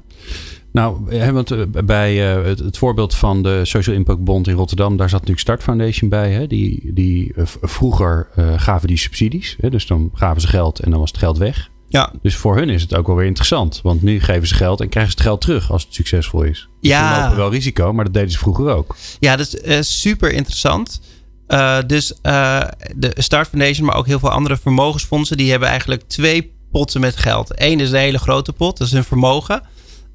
[0.72, 4.96] Nou, want eh, bij eh, het, het voorbeeld van de Social Impact Bond in Rotterdam,
[4.96, 6.32] daar zat natuurlijk Start Foundation bij.
[6.32, 6.46] Hè?
[6.46, 9.56] Die, die eh, vroeger eh, gaven die subsidies.
[9.60, 9.70] Hè?
[9.70, 11.70] Dus dan gaven ze geld en dan was het geld weg.
[11.92, 13.80] Ja, Dus voor hun is het ook wel weer interessant.
[13.82, 16.68] Want nu geven ze geld en krijgen ze het geld terug als het succesvol is.
[16.80, 17.14] Dus Ja.
[17.14, 18.96] Ze lopen wel risico, maar dat deden ze vroeger ook.
[19.20, 21.00] ja dat is eh, super interessant.
[21.46, 22.62] Eh, dus eh,
[22.96, 27.16] de Start Foundation, maar ook heel veel andere vermogensfondsen, die hebben eigenlijk twee potten met
[27.16, 27.50] geld.
[27.54, 29.62] Eén is een hele grote pot, dat is hun vermogen.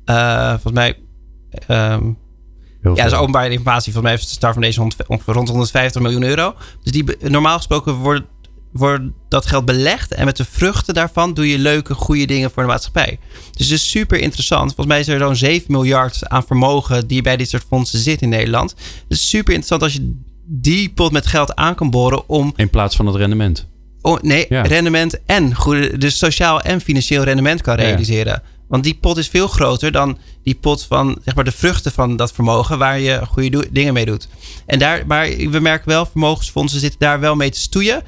[0.06, 0.98] Volgens mij,
[2.82, 3.94] Heel ja, dat is openbare informatie.
[3.94, 6.56] Volgens mij heeft de Start Foundation rond- rond 150 miljoen euro.
[6.84, 8.26] Dus die, normaal gesproken wordt,
[8.72, 10.14] wordt dat geld belegd.
[10.14, 13.20] En met de vruchten daarvan doe je leuke, goede dingen voor de maatschappij.
[13.54, 14.66] Dus het is super interessant.
[14.66, 18.22] Volgens mij is er zo'n 7 miljard aan vermogen die bij dit soort fondsen zit
[18.22, 18.70] in Nederland.
[19.08, 20.14] Het is super interessant als je
[20.46, 23.68] die pot met geld aan kan boren om In plaats van het rendement.
[24.02, 24.62] oh, nee, Ja.
[24.62, 27.84] rendement en goede, dus sociaal en financieel rendement kan Ja.
[27.84, 28.42] realiseren.
[28.68, 32.16] Want die pot is veel groter dan die pot van zeg maar, de vruchten van
[32.16, 34.28] dat vermogen waar je goede dingen mee doet.
[34.66, 38.04] En daar, maar we merken wel, vermogensfondsen zitten daar wel mee te stoeien.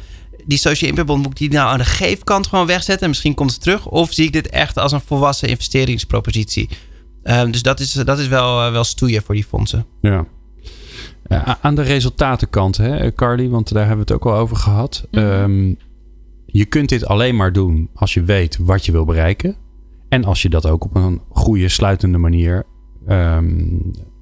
[0.50, 3.34] Die social impact bond moet ik die nou aan de geefkant gewoon wegzetten en misschien
[3.34, 3.88] komt het terug.
[3.88, 6.70] Of zie ik dit echt als een volwassen investeringspropositie?
[7.24, 9.86] Ehm, dus dat is, dat is wel, eh, wel stoeien voor die fondsen.
[10.02, 10.26] Ja.
[11.28, 15.08] Ja, aan de resultatenkant, hè, Carly, want daar hebben we het ook al over gehad.
[15.12, 15.24] Mhm.
[15.24, 15.74] Ehm,
[16.46, 19.56] je kunt dit alleen maar doen als je weet wat je wil bereiken.
[20.08, 22.66] En als je dat ook op een goede, sluitende manier
[23.08, 23.78] ehm,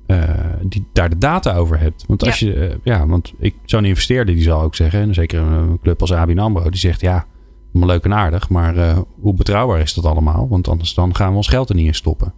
[0.08, 0.30] eh,
[0.62, 2.04] die, daar de data over hebt.
[2.08, 5.40] Want als je, eh, ja, want ik, zo'n investeerder die zal ook zeggen, en zeker
[5.40, 7.26] een club als ABN AMRO, die zegt ja,
[7.74, 10.48] leuk en aardig, maar eh, hoe betrouwbaar is dat allemaal?
[10.48, 12.34] Want anders dan gaan we ons geld er niet in stoppen.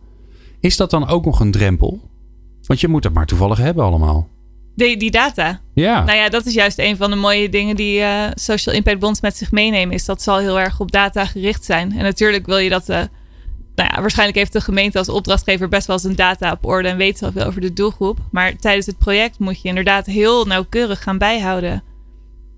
[0.59, 1.99] Is dat dan ook nog een drempel?
[2.61, 4.28] Want je moet het maar toevallig hebben allemaal.
[4.76, 5.61] Die, die data.
[5.74, 6.03] Ja.
[6.03, 8.03] Nou ja, dat is juist een van de mooie dingen die
[8.34, 9.93] Social Impact Bonds met zich meenemen.
[9.93, 11.91] Is dat zal heel erg op data gericht zijn.
[11.91, 13.09] En natuurlijk wil je dat.
[13.80, 16.97] Nou ja, waarschijnlijk heeft de gemeente als opdrachtgever best wel zijn data op orde en
[16.97, 18.17] weet zoveel over de doelgroep.
[18.32, 21.84] Maar tijdens het project moet je inderdaad heel nauwkeurig gaan bijhouden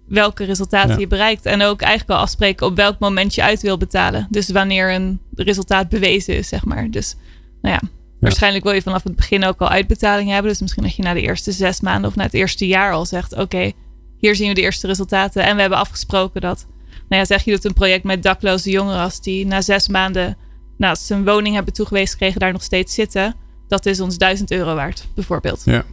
[0.07, 1.45] welke resultaten je bereikt.
[1.45, 4.28] En ook eigenlijk al afspreken op welk moment je uit wil betalen.
[4.30, 6.91] Dus wanneer een resultaat bewezen is, zeg maar.
[6.91, 7.15] Dus
[7.61, 10.51] nou ja, waarschijnlijk wil je vanaf het begin ook al uitbetalingen hebben.
[10.51, 13.05] Dus misschien dat je na de eerste zes maanden of na het eerste jaar al
[13.05, 13.72] zegt: Oké,
[14.17, 15.43] hier zien we de eerste resultaten.
[15.43, 16.65] En we hebben afgesproken dat,
[17.09, 20.38] nou ja, zeg je doet een project met dakloze jongeren als die na zes maanden
[20.82, 23.36] nou, ze een woning hebben toegewezen gekregen, daar nog steeds zitten.
[23.68, 25.62] Dat is ons 1000 euro waard, bijvoorbeeld.
[25.66, 25.84] Ja.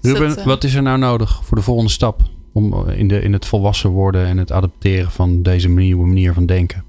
[0.00, 2.22] Dus Ruben, uh, wat is er nou nodig voor de volgende stap?
[2.54, 6.46] om in, de, in het volwassen worden en het adapteren van deze nieuwe manier van
[6.46, 6.84] denken.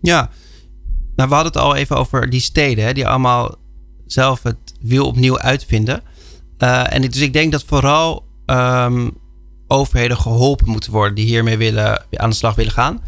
[0.00, 0.30] Ja,
[1.16, 3.54] nou, we hadden het al even over die steden, hè, die allemaal
[4.06, 6.02] zelf het wiel opnieuw uitvinden.
[6.58, 9.10] Uh, en dus ik denk dat vooral um,
[9.66, 13.02] overheden geholpen moeten worden die hiermee willen, aan de slag willen gaan.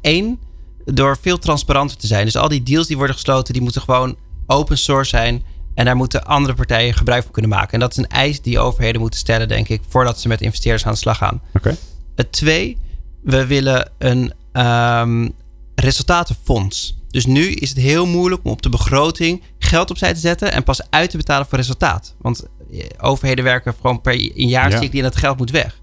[0.00, 0.36] Eén, uh,
[0.84, 2.24] door veel transparanter te zijn.
[2.24, 4.16] Dus al die deals die worden gesloten, die moeten gewoon
[4.46, 5.42] open source zijn.
[5.74, 7.72] En daar moeten andere partijen gebruik van kunnen maken.
[7.72, 10.86] En dat is een eis die overheden moeten stellen, denk ik, voordat ze met investeerders
[10.86, 11.42] aan de slag gaan.
[11.54, 11.76] Okay.
[12.14, 12.78] Het twee,
[13.22, 15.32] we willen een um,
[15.74, 16.96] resultatenfonds.
[17.10, 20.64] Dus nu is het heel moeilijk om op de begroting geld opzij te zetten en
[20.64, 22.14] pas uit te betalen voor resultaat.
[22.18, 24.90] Want eh, overheden werken gewoon per een jaar ja.
[24.90, 25.80] en dat geld moet weg.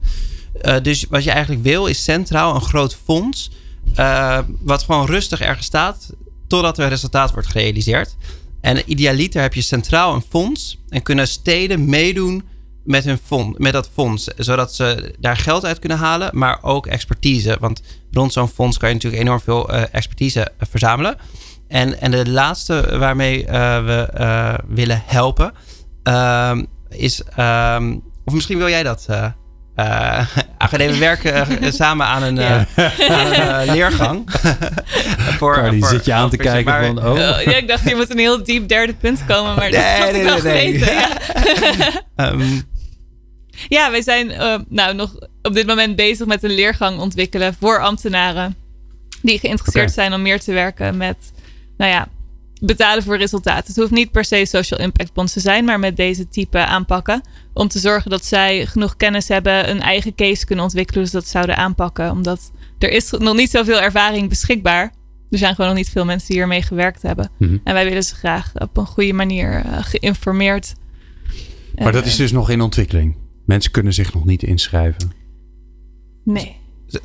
[0.62, 3.52] Uh, dus wat je eigenlijk wil is centraal een groot fonds.
[3.96, 6.10] Uh, wat gewoon rustig ergens staat
[6.48, 8.16] totdat er resultaat wordt gerealiseerd.
[8.62, 12.44] En idealiter heb je centraal een fonds en kunnen steden meedoen
[12.84, 14.28] met, hun fonds, met dat fonds.
[14.38, 17.58] Zodat ze daar geld uit kunnen halen, maar ook expertise.
[17.60, 17.82] Want
[18.12, 21.18] rond zo'n fonds kan je natuurlijk enorm veel uh, expertise uh, verzamelen.
[21.68, 25.54] En, en de laatste waarmee we willen helpen
[26.04, 27.22] ehm, is.
[27.40, 29.08] Um, of misschien wil jij dat
[29.80, 32.66] uh, we werken samen aan een, ja.
[32.76, 34.24] uh, aan een uh, leergang.
[35.38, 37.08] voor, Cardi, voor, zit je aan te kijken maar, van...
[37.08, 37.18] Oh.
[37.18, 39.56] ja, ik dacht, je moet een heel diep derde punt komen.
[39.56, 40.80] Maar dat had nee, ik nee, nee,
[42.16, 42.32] Ja.
[42.32, 42.64] um,
[43.78, 44.28] ja, wij zijn
[44.70, 48.56] nou, nog op dit moment bezig met een leergang ontwikkelen voor ambtenaren.
[49.22, 50.04] Die geïnteresseerd okay.
[50.04, 51.18] zijn om meer te werken met...
[51.78, 52.08] Nou ja,
[52.62, 53.68] betalen voor resultaten.
[53.68, 57.22] Het hoeft niet per se social impact bonds te zijn, maar met deze type aanpakken.
[57.60, 61.28] Om te zorgen dat zij genoeg kennis hebben, een eigen case kunnen ontwikkelen, dus dat
[61.28, 62.12] zouden aanpakken.
[62.12, 64.94] Omdat er is nog niet zoveel ervaring beschikbaar.
[65.30, 67.32] Er zijn gewoon nog niet veel mensen die hiermee gewerkt hebben.
[67.38, 67.58] Mhm.
[67.64, 70.74] En wij willen ze graag op een goede manier uh, geïnformeerd.
[71.76, 73.16] Maar dat is dus nog in ontwikkeling.
[73.46, 75.12] Mensen kunnen zich nog niet inschrijven.
[76.24, 76.56] Nee.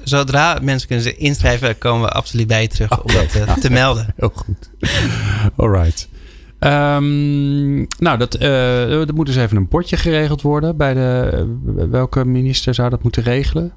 [0.02, 3.70] Zodra mensen kunnen zich inschrijven, komen we absoluut bij je terug om dat uh, te
[3.70, 4.14] melden.
[4.16, 4.70] Heel goed.
[5.56, 6.08] Alright.
[6.64, 10.76] Um, nou, dat, uh, er moet dus even een potje geregeld worden.
[10.76, 11.46] Bij de,
[11.90, 13.72] welke minister zou dat moeten regelen?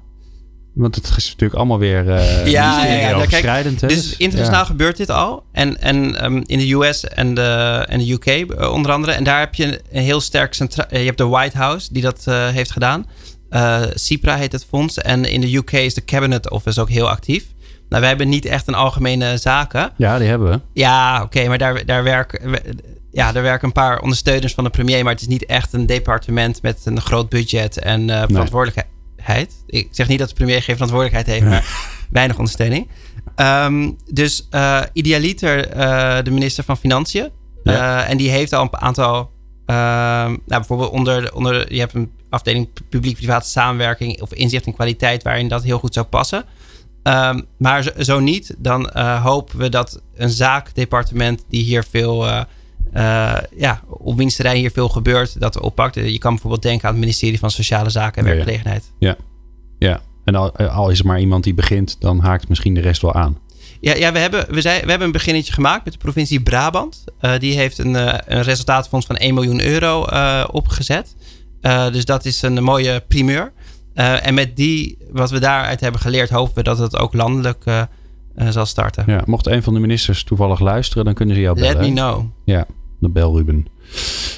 [0.74, 3.10] Want het is natuurlijk allemaal weer uh, ja, ja, ja.
[3.10, 4.66] Nou, kijk, dus, dus internationaal ja.
[4.66, 5.44] gebeurt dit al.
[5.52, 9.12] En, en um, in de US en de, en de UK uh, onder andere.
[9.12, 10.86] En daar heb je een heel sterk centraal...
[10.90, 13.06] je hebt de White House die dat uh, heeft gedaan.
[13.94, 14.98] CIPRA heet het fonds.
[14.98, 17.44] En in de UK is de Cabinet Office ook heel actief.
[17.88, 19.92] Nou, wij hebben niet echt een algemene zaken.
[19.96, 20.60] Ja, die hebben we.
[20.72, 22.60] Ja, oké, okay, maar daar, daar, werken,
[23.10, 25.04] ja, daar werken een paar ondersteuners van de premier.
[25.04, 28.88] Maar het is niet echt een departement met een groot budget en uh, verantwoordelijkheid.
[29.66, 29.80] Nee.
[29.80, 31.64] Ik zeg niet dat de premier geen verantwoordelijkheid heeft, maar
[32.10, 32.88] weinig ondersteuning.
[33.36, 37.30] Um, dus uh, idealiter uh, de minister van Financiën.
[37.62, 38.04] Ja.
[38.04, 39.30] en die heeft al een aantal
[39.66, 45.48] nou, bijvoorbeeld onder, onder, je hebt een afdeling publiek-private samenwerking of inzicht in kwaliteit, waarin
[45.48, 46.44] dat heel goed zou passen.
[47.08, 52.26] Um, maar zo, zo, niet, dan uh, hopen we dat een zaakdepartement die hier veel,
[52.26, 52.40] uh,
[52.94, 55.94] uh, ja, op wiens terrein hier veel gebeurt, dat oppakt.
[55.94, 58.92] Je kan bijvoorbeeld denken aan het ministerie van Sociale Zaken en Werkgelegenheid.
[58.98, 59.16] Ja,
[59.78, 60.00] ja.
[60.24, 63.14] en al, al is er maar iemand die begint, dan haakt misschien de rest wel
[63.14, 63.38] aan.
[63.80, 67.04] Ja, ja we, hebben, we, zijn, we hebben een beginnetje gemaakt met de provincie Brabant.
[67.38, 67.94] Die heeft een,
[68.34, 70.06] een resultaatfonds van 1 miljoen euro
[70.50, 71.16] opgezet.
[71.92, 73.52] dus dat is een mooie primeur.
[73.98, 77.64] En met die, wat we daaruit hebben geleerd, hopen we dat het ook landelijk
[78.48, 79.04] zal starten.
[79.06, 81.76] Ja, mocht een van de ministers toevallig luisteren, dan kunnen ze jou bellen.
[81.76, 82.24] Let me know.
[82.44, 82.66] Ja,
[83.00, 83.66] dan bel Ruben.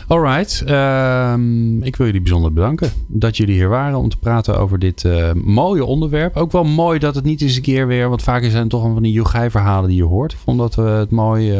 [0.06, 4.78] Alright, um, ik wil jullie bijzonder bedanken dat jullie hier waren om te praten over
[4.78, 6.36] dit mooie onderwerp.
[6.36, 8.82] Ook wel mooi dat het niet eens een keer weer, want vaak zijn het toch
[8.82, 10.32] van die Jogai verhalen die je hoort.
[10.32, 11.52] Ik vond dat we het mooi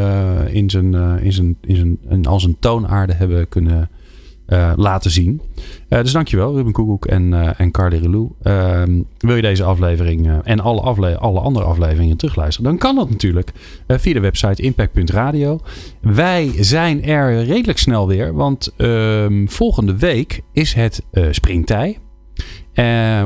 [0.51, 3.91] in zijn, in zijn, in zijn, in als een toonaarde hebben kunnen
[4.51, 5.41] eh, laten zien.
[5.89, 8.31] Uh, dus dankjewel Ruben Koekoek en, uh, en Carly Relou.
[8.43, 10.81] Ehm, wil je deze aflevering en alle,
[11.19, 12.71] alle andere afleveringen terugluisteren?
[12.71, 13.53] Dan kan dat natuurlijk
[13.89, 15.61] via de website impact.radio.
[16.01, 18.35] Wij zijn er redelijk snel weer.
[18.35, 21.99] Want ehm, volgende week is het springtij.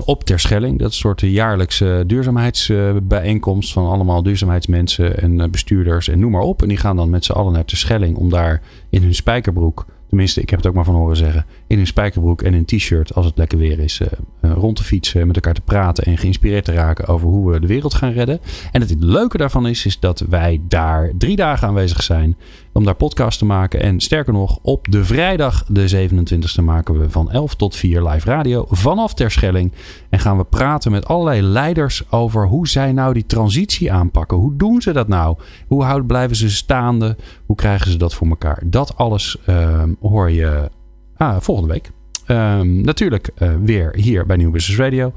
[0.05, 6.31] Op Terschelling, dat is een soort jaarlijkse duurzaamheidsbijeenkomst van allemaal duurzaamheidsmensen en bestuurders en noem
[6.31, 6.63] maar op.
[6.63, 10.41] En die gaan dan met z'n allen naar Terschelling om daar in hun spijkerbroek tenminste,
[10.41, 13.27] ik heb het ook maar van horen zeggen, in een spijkerbroek en een t-shirt als
[13.27, 16.73] het lekker weer is, uh, rond te fietsen, met elkaar te praten en geïnspireerd te
[16.73, 18.41] raken over hoe we de wereld gaan redden.
[18.73, 22.37] En het leuke daarvan is, is dat wij daar drie dagen aanwezig zijn
[22.75, 23.81] om daar podcast te maken.
[23.81, 28.29] En sterker nog, op de vrijdag de 27e maken we van 11 tot 4 live
[28.29, 29.73] radio vanaf Terschelling.
[30.11, 34.37] En gaan we praten met allerlei leiders over hoe zij nou die transitie aanpakken.
[34.37, 35.37] Hoe doen ze dat nou?
[35.67, 37.17] Hoe houden, blijven ze staande?
[37.47, 38.63] Hoe krijgen ze dat voor elkaar?
[38.67, 40.71] Dat alles ehm, hoor je
[41.17, 41.91] ah, volgende week.
[42.27, 45.13] Ehm, natuurlijk uh, weer hier bij Nieuw Business Radio.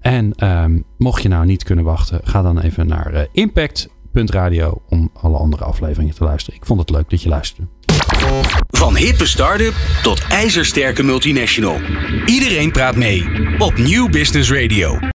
[0.00, 3.20] En um, mocht je nou niet kunnen wachten, ga dan even naar uh,
[4.16, 6.60] impact.radio om alle andere afleveringen te luisteren.
[6.60, 7.68] Ik vond het leuk dat je luisterde.
[8.70, 11.80] Van hippe start-up tot ijzersterke multinational.
[12.26, 13.24] Iedereen praat mee
[13.58, 14.98] op Nieuw Business Radio.